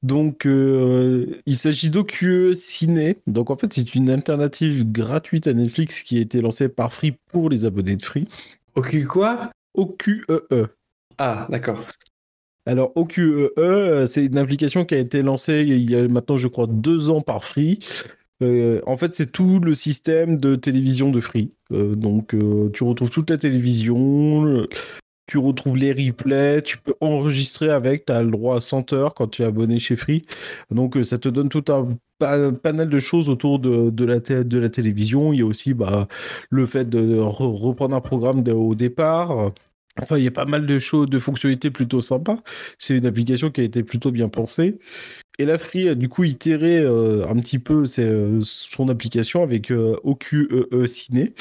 Donc, 0.02 0.46
euh, 0.46 1.26
il 1.44 1.58
s'agit 1.58 1.90
d'OQE 1.90 2.54
Ciné. 2.54 3.18
Donc, 3.26 3.50
en 3.50 3.56
fait, 3.56 3.72
c'est 3.72 3.94
une 3.94 4.08
alternative 4.08 4.90
gratuite 4.90 5.46
à 5.46 5.52
Netflix 5.52 6.02
qui 6.02 6.16
a 6.16 6.20
été 6.20 6.40
lancée 6.40 6.68
par 6.68 6.92
Free 6.92 7.16
pour 7.30 7.50
les 7.50 7.66
abonnés 7.66 7.96
de 7.96 8.02
Free. 8.02 8.26
OQE 8.76 9.06
quoi? 9.06 9.50
OQEE. 9.74 10.68
Ah, 11.18 11.46
d'accord. 11.50 11.84
Alors, 12.64 12.92
OQEE, 12.96 13.52
euh, 13.58 14.06
c'est 14.06 14.24
une 14.24 14.38
application 14.38 14.86
qui 14.86 14.94
a 14.94 14.98
été 14.98 15.22
lancée 15.22 15.64
il 15.66 15.90
y 15.90 15.96
a 15.96 16.08
maintenant, 16.08 16.38
je 16.38 16.48
crois, 16.48 16.66
deux 16.66 17.10
ans 17.10 17.20
par 17.20 17.44
Free. 17.44 17.78
Euh, 18.42 18.80
en 18.86 18.96
fait, 18.96 19.14
c'est 19.14 19.30
tout 19.30 19.60
le 19.60 19.74
système 19.74 20.38
de 20.38 20.56
télévision 20.56 21.10
de 21.10 21.20
Free. 21.20 21.52
Euh, 21.72 21.94
donc, 21.94 22.34
tu 22.72 22.84
retrouves 22.84 23.10
toute 23.10 23.30
la 23.30 23.38
télévision, 23.38 24.66
tu 25.26 25.38
retrouves 25.38 25.76
les 25.76 25.92
replays, 25.92 26.62
tu 26.62 26.78
peux 26.78 26.94
enregistrer 27.00 27.70
avec, 27.70 28.06
tu 28.06 28.12
as 28.12 28.22
le 28.22 28.30
droit 28.30 28.56
à 28.56 28.60
100 28.60 28.92
heures 28.92 29.14
quand 29.14 29.28
tu 29.28 29.42
es 29.42 29.44
abonné 29.44 29.78
chez 29.78 29.96
Free. 29.96 30.22
Donc, 30.70 30.98
ça 31.04 31.18
te 31.18 31.28
donne 31.28 31.48
tout 31.48 31.64
un 31.68 31.88
panel 32.18 32.88
de 32.88 32.98
choses 32.98 33.28
autour 33.28 33.58
de, 33.58 34.04
la, 34.04 34.20
de 34.20 34.58
la 34.58 34.68
télévision. 34.68 35.32
Il 35.32 35.40
y 35.40 35.42
a 35.42 35.46
aussi 35.46 35.74
bah, 35.74 36.08
le 36.50 36.66
fait 36.66 36.88
de 36.88 37.18
reprendre 37.18 37.94
un 37.94 38.00
programme 38.00 38.42
au 38.48 38.74
départ. 38.74 39.52
Enfin, 40.00 40.18
il 40.18 40.24
y 40.24 40.28
a 40.28 40.32
pas 40.32 40.44
mal 40.44 40.66
de 40.66 40.78
choses, 40.78 41.08
de 41.10 41.18
fonctionnalités 41.18 41.70
plutôt 41.70 42.00
sympas. 42.00 42.38
C'est 42.78 42.96
une 42.96 43.06
application 43.06 43.50
qui 43.50 43.60
a 43.60 43.64
été 43.64 43.82
plutôt 43.82 44.10
bien 44.12 44.28
pensée. 44.28 44.78
Et 45.40 45.46
la 45.46 45.56
Free 45.56 45.88
a 45.88 45.94
du 45.94 46.10
coup 46.10 46.24
itéré 46.24 46.80
euh, 46.80 47.26
un 47.26 47.34
petit 47.36 47.58
peu 47.58 47.84
euh, 47.98 48.38
son 48.42 48.90
application 48.90 49.42
avec 49.42 49.72
euh, 49.72 49.96
OQEE 50.04 50.86
Ciné. 50.86 51.32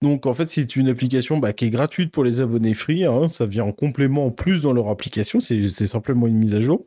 Donc 0.00 0.24
en 0.24 0.32
fait, 0.32 0.48
c'est 0.48 0.74
une 0.74 0.88
application 0.88 1.36
bah, 1.36 1.52
qui 1.52 1.66
est 1.66 1.70
gratuite 1.70 2.10
pour 2.10 2.24
les 2.24 2.40
abonnés 2.40 2.72
Free. 2.72 3.04
Hein. 3.04 3.28
Ça 3.28 3.44
vient 3.44 3.64
en 3.64 3.72
complément 3.72 4.24
en 4.24 4.30
plus 4.30 4.62
dans 4.62 4.72
leur 4.72 4.88
application. 4.88 5.38
C'est 5.40 5.68
simplement 5.86 6.26
une 6.26 6.38
mise 6.38 6.54
à 6.54 6.62
jour. 6.62 6.86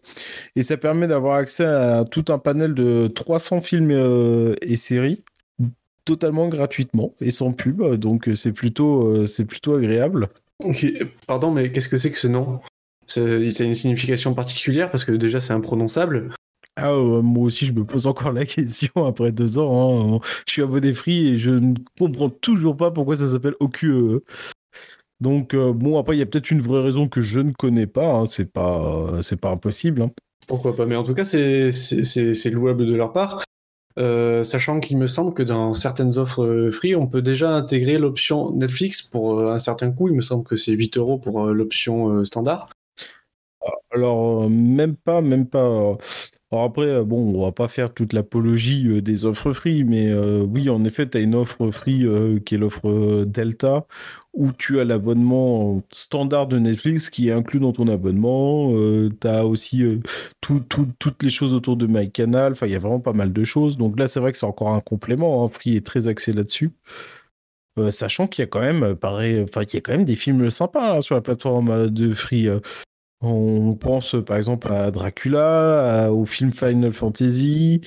Et 0.55 0.63
ça 0.63 0.75
permet 0.75 1.05
d'avoir 1.05 1.35
accès 1.35 1.65
à 1.65 2.03
tout 2.03 2.25
un 2.29 2.39
panel 2.39 2.73
de 2.73 3.07
300 3.09 3.61
films 3.61 4.55
et 4.61 4.75
séries 4.75 5.23
totalement 6.03 6.49
gratuitement 6.49 7.13
et 7.21 7.29
sans 7.29 7.51
pub. 7.51 7.83
Donc 7.93 8.27
c'est 8.33 8.53
plutôt 8.53 9.23
agréable. 9.75 10.29
Pardon, 11.27 11.51
mais 11.51 11.71
qu'est-ce 11.71 11.89
que 11.89 11.99
c'est 11.99 12.11
que 12.11 12.17
ce 12.17 12.27
nom? 12.27 12.57
Ça 13.07 13.21
a 13.21 13.23
une 13.23 13.75
signification 13.75 14.33
particulière 14.33 14.91
parce 14.91 15.05
que 15.05 15.13
déjà 15.13 15.39
c'est 15.39 15.53
imprononçable. 15.53 16.29
Ah, 16.79 16.91
euh, 16.91 17.23
moi 17.23 17.45
aussi, 17.45 17.65
je 17.65 17.73
me 17.73 17.83
pose 17.83 18.05
encore 18.05 18.31
la 18.31 18.45
question 18.45 19.05
après 19.05 19.31
deux 19.31 19.57
ans. 19.57 20.17
Hein. 20.17 20.19
Je 20.45 20.53
suis 20.53 20.61
abonné 20.61 20.93
free 20.93 21.29
et 21.29 21.37
je 21.37 21.49
ne 21.49 21.73
comprends 21.97 22.29
toujours 22.29 22.77
pas 22.77 22.91
pourquoi 22.91 23.15
ça 23.15 23.27
s'appelle 23.27 23.55
OQE. 23.59 24.21
Donc, 25.19 25.55
euh, 25.55 25.73
bon, 25.73 25.97
après, 25.97 26.15
il 26.15 26.19
y 26.19 26.21
a 26.21 26.27
peut-être 26.27 26.51
une 26.51 26.61
vraie 26.61 26.83
raison 26.83 27.07
que 27.07 27.19
je 27.19 27.39
ne 27.39 27.51
connais 27.51 27.87
pas. 27.87 28.05
Hein. 28.05 28.25
C'est 28.27 28.53
pas, 28.53 29.17
c'est 29.21 29.41
pas 29.41 29.49
impossible. 29.49 30.03
Hein. 30.03 30.11
Pourquoi 30.47 30.75
pas? 30.75 30.85
Mais 30.85 30.95
en 30.95 31.01
tout 31.01 31.15
cas, 31.15 31.25
c'est 31.25 32.51
louable 32.51 32.85
de 32.85 32.93
leur 32.93 33.11
part. 33.11 33.43
Euh, 33.97 34.43
sachant 34.43 34.79
qu'il 34.79 34.99
me 34.99 35.07
semble 35.07 35.33
que 35.33 35.41
dans 35.41 35.73
certaines 35.73 36.19
offres 36.19 36.69
free, 36.71 36.95
on 36.95 37.07
peut 37.07 37.23
déjà 37.23 37.49
intégrer 37.55 37.97
l'option 37.97 38.51
Netflix 38.51 39.01
pour 39.01 39.49
un 39.49 39.57
certain 39.57 39.91
coût. 39.91 40.09
Il 40.09 40.15
me 40.15 40.21
semble 40.21 40.43
que 40.43 40.55
c'est 40.55 40.73
8 40.73 40.97
euros 40.97 41.17
pour 41.17 41.47
l'option 41.47 42.23
standard. 42.23 42.69
Alors, 43.97 44.49
même 44.49 44.95
pas, 44.95 45.21
même 45.21 45.47
pas. 45.47 45.97
Alors 46.51 46.63
après, 46.63 47.03
bon, 47.03 47.35
on 47.35 47.43
va 47.43 47.51
pas 47.51 47.67
faire 47.67 47.93
toute 47.93 48.13
l'apologie 48.13 49.01
des 49.01 49.25
offres 49.25 49.51
free, 49.53 49.83
mais 49.83 50.13
oui, 50.13 50.69
en 50.69 50.83
effet, 50.85 51.09
tu 51.09 51.17
as 51.17 51.21
une 51.21 51.35
offre 51.35 51.71
free 51.71 52.05
qui 52.45 52.55
est 52.55 52.57
l'offre 52.57 53.25
Delta, 53.25 53.85
où 54.37 54.51
tu 54.51 54.79
as 54.79 54.83
l'abonnement 54.85 55.81
standard 55.91 56.45
de 56.47 56.59
Netflix 56.59 57.09
qui 57.09 57.29
est 57.29 57.31
inclus 57.31 57.59
dans 57.59 57.71
ton 57.73 57.87
abonnement. 57.87 58.71
Euh, 58.75 59.09
tu 59.19 59.27
as 59.27 59.45
aussi 59.45 59.83
euh, 59.83 59.99
toutes 60.41 61.23
les 61.23 61.31
choses 61.31 61.55
autour 61.55 61.75
de 61.75 61.87
MyCanal. 61.87 62.51
Enfin, 62.51 62.67
il 62.67 62.73
y 62.73 62.75
a 62.75 62.79
vraiment 62.79 62.99
pas 62.99 63.13
mal 63.13 63.33
de 63.33 63.43
choses. 63.43 63.77
Donc 63.77 63.99
là, 63.99 64.07
c'est 64.07 64.19
vrai 64.19 64.31
que 64.31 64.37
c'est 64.37 64.45
encore 64.45 64.69
un 64.69 64.79
complément. 64.79 65.43
Hein. 65.43 65.47
Free 65.47 65.75
est 65.75 65.85
très 65.85 66.07
axé 66.07 66.33
là-dessus. 66.33 66.71
Euh, 67.79 67.89
sachant 67.89 68.27
qu'il 68.27 68.43
y 68.43 68.45
a 68.45 68.47
quand 68.47 68.61
même, 68.61 68.95
pareil, 68.95 69.41
enfin, 69.41 69.63
il 69.63 69.73
y 69.73 69.77
a 69.77 69.81
quand 69.81 69.93
même 69.93 70.05
des 70.05 70.15
films 70.15 70.51
sympas 70.51 70.97
hein, 70.97 71.01
sur 71.01 71.15
la 71.15 71.21
plateforme 71.21 71.89
de 71.89 72.13
Free. 72.13 72.47
On 73.21 73.73
pense 73.75 74.15
par 74.25 74.37
exemple 74.37 74.71
à 74.71 74.91
Dracula, 74.91 76.11
au 76.11 76.25
film 76.25 76.51
Final 76.51 76.91
Fantasy, 76.91 77.81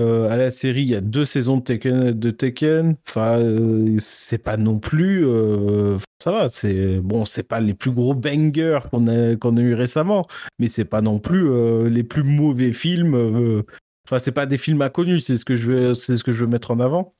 euh, 0.00 0.30
à 0.30 0.36
la 0.36 0.50
série, 0.50 0.82
il 0.82 0.88
y 0.88 0.94
a 0.94 1.00
deux 1.00 1.24
saisons 1.24 1.58
de 1.58 2.30
Tekken. 2.30 2.96
Enfin, 3.06 3.38
euh, 3.38 3.96
c'est 3.98 4.38
pas 4.38 4.56
non 4.56 4.78
plus. 4.78 5.26
Euh, 5.26 5.98
ça 6.22 6.32
va, 6.32 6.48
c'est 6.48 6.98
bon, 7.00 7.24
c'est 7.24 7.42
pas 7.42 7.60
les 7.60 7.74
plus 7.74 7.92
gros 7.92 8.14
bangers 8.14 8.80
qu'on 8.90 9.06
a 9.08 9.36
qu'on 9.36 9.56
a 9.56 9.60
eu 9.60 9.74
récemment, 9.74 10.26
mais 10.58 10.68
c'est 10.68 10.84
pas 10.84 11.02
non 11.02 11.18
plus 11.18 11.48
les 11.90 12.04
plus 12.04 12.22
mauvais 12.22 12.72
films. 12.72 13.64
Enfin, 14.06 14.18
c'est 14.18 14.32
pas 14.32 14.46
des 14.46 14.58
films 14.58 14.82
inconnus. 14.82 15.26
C'est 15.26 15.36
ce 15.36 15.94
c'est 15.94 16.16
ce 16.16 16.24
que 16.24 16.32
je 16.32 16.44
veux 16.44 16.50
mettre 16.50 16.70
en 16.70 16.80
avant. 16.80 17.14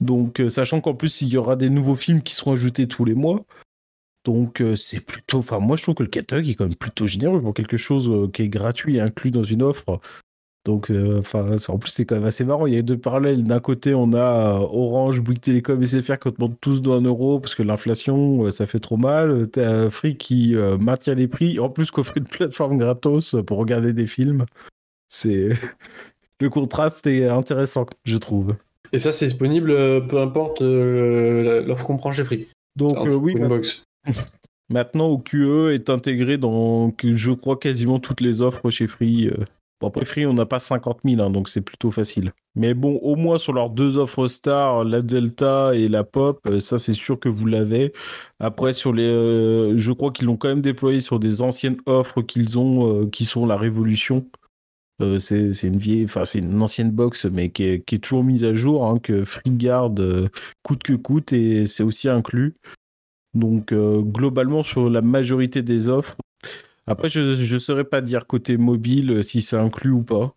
Donc, 0.00 0.42
sachant 0.48 0.80
qu'en 0.80 0.94
plus 0.94 1.22
il 1.22 1.28
y 1.28 1.36
aura 1.36 1.56
des 1.56 1.70
nouveaux 1.70 1.94
films 1.94 2.22
qui 2.22 2.34
seront 2.34 2.52
ajoutés 2.52 2.88
tous 2.88 3.04
les 3.04 3.14
mois. 3.14 3.46
Donc 4.24 4.62
c'est 4.76 5.00
plutôt, 5.00 5.38
enfin 5.38 5.58
moi 5.58 5.76
je 5.76 5.82
trouve 5.82 5.96
que 5.96 6.02
le 6.02 6.08
catalogue 6.08 6.48
est 6.48 6.54
quand 6.54 6.64
même 6.64 6.74
plutôt 6.74 7.06
généreux 7.06 7.40
pour 7.40 7.52
quelque 7.52 7.76
chose 7.76 8.30
qui 8.32 8.42
est 8.42 8.48
gratuit 8.48 8.96
et 8.96 9.00
inclus 9.00 9.30
dans 9.30 9.44
une 9.44 9.62
offre. 9.62 10.00
Donc, 10.64 10.90
euh, 10.90 11.18
enfin, 11.18 11.56
en 11.68 11.78
plus, 11.78 11.90
c'est 11.90 12.06
quand 12.06 12.14
même 12.14 12.24
assez 12.24 12.44
marrant. 12.44 12.66
Il 12.66 12.74
y 12.74 12.78
a 12.78 12.82
deux 12.82 12.96
parallèles. 12.96 13.44
D'un 13.44 13.60
côté, 13.60 13.92
on 13.92 14.14
a 14.14 14.56
euh, 14.56 14.58
Orange, 14.60 15.20
Bouygues 15.20 15.40
Télécom 15.40 15.82
et 15.82 15.86
SFR 15.86 16.18
qui 16.18 16.28
augmentent 16.28 16.58
tous 16.60 16.80
1 16.86 17.02
euro 17.02 17.38
parce 17.38 17.54
que 17.54 17.62
l'inflation, 17.62 18.46
euh, 18.46 18.50
ça 18.50 18.66
fait 18.66 18.78
trop 18.78 18.96
mal. 18.96 19.46
T'as 19.48 19.90
Free 19.90 20.16
qui 20.16 20.54
maintient 20.80 21.14
les 21.14 21.28
prix. 21.28 21.58
En 21.58 21.68
plus, 21.68 21.90
qu'offre 21.90 22.16
une 22.16 22.24
plateforme 22.24 22.78
gratos 22.78 23.36
pour 23.46 23.58
regarder 23.58 23.92
des 23.92 24.06
films. 24.06 24.46
C'est 25.08 25.50
le 26.40 26.48
contraste 26.48 27.06
est 27.06 27.28
intéressant, 27.28 27.84
je 28.04 28.16
trouve. 28.16 28.54
Et 28.92 28.98
ça, 28.98 29.12
c'est 29.12 29.26
disponible 29.26 30.06
peu 30.06 30.18
importe 30.18 30.62
l'offre 30.62 31.84
qu'on 31.84 31.98
prend 31.98 32.12
chez 32.12 32.24
Free. 32.24 32.48
Donc 32.74 32.96
oui. 33.04 33.36
Maintenant 34.68 35.08
OQE 35.08 35.72
est 35.72 35.90
intégré 35.90 36.38
dans, 36.38 36.92
je 37.02 37.32
crois, 37.32 37.58
quasiment 37.58 37.98
toutes 37.98 38.20
les 38.20 38.42
offres 38.42 38.70
chez 38.70 38.86
Free. 38.86 39.30
Bon, 39.80 39.88
après 39.88 40.04
Free, 40.04 40.26
on 40.26 40.34
n'a 40.34 40.46
pas 40.46 40.58
50 40.58 41.00
000, 41.04 41.20
hein, 41.20 41.30
donc 41.30 41.48
c'est 41.48 41.60
plutôt 41.60 41.90
facile. 41.90 42.32
Mais 42.56 42.74
bon, 42.74 42.98
au 43.02 43.16
moins 43.16 43.38
sur 43.38 43.52
leurs 43.52 43.70
deux 43.70 43.98
offres 43.98 44.28
stars, 44.28 44.84
la 44.84 45.02
Delta 45.02 45.74
et 45.74 45.88
la 45.88 46.04
Pop, 46.04 46.40
euh, 46.46 46.60
ça 46.60 46.78
c'est 46.78 46.94
sûr 46.94 47.18
que 47.18 47.28
vous 47.28 47.46
l'avez. 47.46 47.92
Après, 48.38 48.72
sur 48.72 48.92
les, 48.92 49.02
euh, 49.02 49.76
je 49.76 49.92
crois 49.92 50.12
qu'ils 50.12 50.26
l'ont 50.26 50.36
quand 50.36 50.48
même 50.48 50.60
déployé 50.60 51.00
sur 51.00 51.18
des 51.18 51.42
anciennes 51.42 51.78
offres 51.86 52.22
qu'ils 52.22 52.58
ont, 52.58 53.02
euh, 53.02 53.08
qui 53.08 53.24
sont 53.24 53.46
la 53.46 53.56
Révolution. 53.56 54.26
c'est 55.18 55.64
une 55.64 55.78
vieille, 55.78 56.04
enfin 56.04 56.24
c'est 56.24 56.38
une 56.38 56.62
ancienne 56.62 56.90
box, 56.92 57.24
mais 57.26 57.50
qui 57.50 57.64
est, 57.64 58.02
toujours 58.02 58.22
mise 58.22 58.44
à 58.44 58.54
jour, 58.54 58.86
hein, 58.86 58.98
que 59.00 59.24
Free 59.24 59.50
garde 59.50 60.30
coûte 60.62 60.84
que 60.84 60.92
coûte, 60.94 61.32
et 61.32 61.66
c'est 61.66 61.82
aussi 61.82 62.08
inclus. 62.08 62.54
Donc 63.34 63.74
globalement 63.74 64.62
sur 64.62 64.88
la 64.88 65.02
majorité 65.02 65.62
des 65.62 65.88
offres, 65.88 66.16
après, 66.86 67.08
je 67.08 67.20
ne 67.20 67.58
saurais 67.58 67.84
pas 67.84 68.00
dire 68.00 68.26
côté 68.26 68.56
mobile 68.56 69.10
euh, 69.10 69.22
si 69.22 69.40
c'est 69.40 69.56
inclus 69.56 69.90
ou 69.90 70.02
pas. 70.02 70.34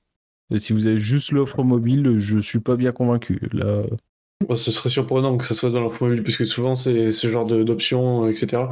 Euh, 0.54 0.58
si 0.58 0.72
vous 0.72 0.88
avez 0.88 0.98
juste 0.98 1.32
l'offre 1.32 1.64
mobile, 1.64 2.18
je 2.18 2.40
suis 2.40 2.60
pas 2.60 2.78
bien 2.78 2.92
convaincu. 2.92 3.50
Là... 3.52 3.84
ce 4.56 4.72
serait 4.72 4.90
surprenant 4.90 5.38
que 5.38 5.46
ça 5.46 5.54
soit 5.54 5.70
dans 5.70 5.82
l'offre 5.82 6.04
mobile, 6.06 6.24
puisque 6.24 6.46
souvent 6.46 6.76
c'est 6.76 7.12
ce 7.12 7.30
genre 7.30 7.46
d'options, 7.46 8.26
euh, 8.26 8.30
etc. 8.30 8.64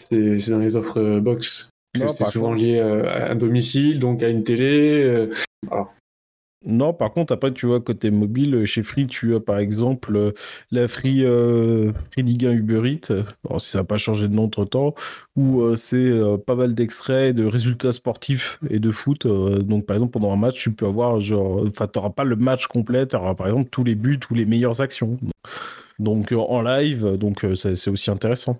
C'est 0.00 0.50
dans 0.50 0.58
les 0.58 0.76
offres 0.76 1.18
box. 1.18 1.70
C'est 1.96 2.32
souvent 2.32 2.52
lié 2.52 2.80
à 2.80 3.30
un 3.30 3.36
domicile, 3.36 4.00
donc 4.00 4.22
à 4.22 4.28
une 4.28 4.42
télé. 4.42 5.28
Non, 6.66 6.94
par 6.94 7.12
contre, 7.12 7.32
après, 7.34 7.52
tu 7.52 7.66
vois, 7.66 7.80
côté 7.80 8.10
mobile, 8.10 8.64
chez 8.64 8.82
Free, 8.82 9.06
tu 9.06 9.34
as 9.34 9.40
par 9.40 9.58
exemple 9.58 10.16
euh, 10.16 10.32
la 10.70 10.88
Free, 10.88 11.24
euh, 11.24 11.92
Free 12.10 12.22
Ligue 12.22 12.46
1 12.46 12.52
Uber 12.52 12.90
Eats, 12.90 13.12
bon, 13.44 13.58
si 13.58 13.70
ça 13.70 13.78
n'a 13.78 13.84
pas 13.84 13.98
changé 13.98 14.28
de 14.28 14.34
nom 14.34 14.44
entre 14.44 14.64
temps, 14.64 14.94
où 15.36 15.60
euh, 15.60 15.76
c'est 15.76 16.10
pas 16.46 16.54
mal 16.54 16.74
d'extraits 16.74 17.34
de 17.34 17.44
résultats 17.44 17.92
sportifs 17.92 18.58
et 18.70 18.78
de 18.78 18.90
foot. 18.90 19.26
donc, 19.26 19.84
par 19.86 19.96
exemple, 19.96 20.12
pendant 20.12 20.32
un 20.32 20.36
match, 20.36 20.62
tu 20.62 20.72
peux 20.72 20.86
avoir, 20.86 21.20
genre, 21.20 21.64
enfin, 21.66 21.86
tu 21.86 21.98
n'auras 21.98 22.10
pas 22.10 22.24
le 22.24 22.36
match 22.36 22.66
complet, 22.66 23.06
tu 23.06 23.16
auras 23.16 23.34
par 23.34 23.48
exemple 23.48 23.68
tous 23.70 23.84
les 23.84 23.94
buts, 23.94 24.18
tous 24.18 24.34
les 24.34 24.46
meilleures 24.46 24.80
actions. 24.80 25.18
Donc, 25.98 26.32
en 26.32 26.62
live, 26.62 27.16
donc 27.18 27.46
c'est 27.54 27.88
aussi 27.88 28.10
intéressant. 28.10 28.58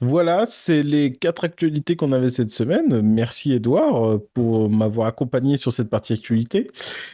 Voilà, 0.00 0.44
c'est 0.44 0.82
les 0.82 1.12
quatre 1.12 1.44
actualités 1.44 1.94
qu'on 1.94 2.10
avait 2.10 2.28
cette 2.28 2.50
semaine. 2.50 3.00
Merci 3.00 3.52
Edouard 3.52 4.04
euh, 4.04 4.28
pour 4.34 4.68
m'avoir 4.68 5.06
accompagné 5.06 5.56
sur 5.56 5.72
cette 5.72 5.88
partie 5.88 6.12
actualité. 6.14 6.66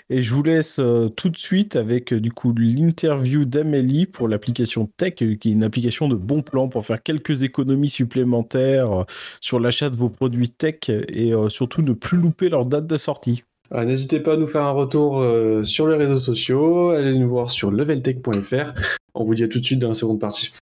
Et 0.08 0.22
je 0.22 0.34
vous 0.34 0.42
laisse 0.42 0.78
euh, 0.78 1.10
tout 1.10 1.28
de 1.28 1.36
suite 1.36 1.76
avec 1.76 2.14
euh, 2.14 2.20
du 2.20 2.32
coup 2.32 2.54
l'interview 2.56 3.44
d'Amélie 3.44 4.06
pour 4.06 4.28
l'application 4.28 4.88
Tech, 4.96 5.16
qui 5.16 5.24
est 5.24 5.44
une 5.44 5.62
application 5.62 6.08
de 6.08 6.16
bon 6.16 6.40
plan 6.40 6.68
pour 6.68 6.86
faire 6.86 7.02
quelques 7.02 7.42
économies 7.42 7.90
supplémentaires 7.90 9.04
sur 9.42 9.60
l'achat 9.60 9.90
de 9.90 9.96
vos 9.96 10.08
produits 10.08 10.48
tech 10.48 10.88
et 10.88 11.32
surtout 11.48 11.82
ne 11.82 11.92
plus 11.92 12.16
louper 12.16 12.48
leur 12.48 12.64
date 12.64 12.86
de 12.86 12.96
sortie. 12.96 13.44
N'hésitez 13.72 14.20
pas 14.20 14.34
à 14.34 14.36
nous 14.36 14.46
faire 14.46 14.64
un 14.64 14.70
retour 14.70 15.24
sur 15.64 15.86
les 15.86 15.96
réseaux 15.96 16.18
sociaux, 16.18 16.90
allez 16.90 17.16
nous 17.16 17.28
voir 17.28 17.50
sur 17.50 17.70
leveltech.fr. 17.70 18.74
On 19.14 19.24
vous 19.24 19.34
dit 19.34 19.44
à 19.44 19.48
tout 19.48 19.60
de 19.60 19.64
suite 19.64 19.78
dans 19.78 19.88
la 19.88 19.94
seconde 19.94 20.20
partie. 20.20 20.50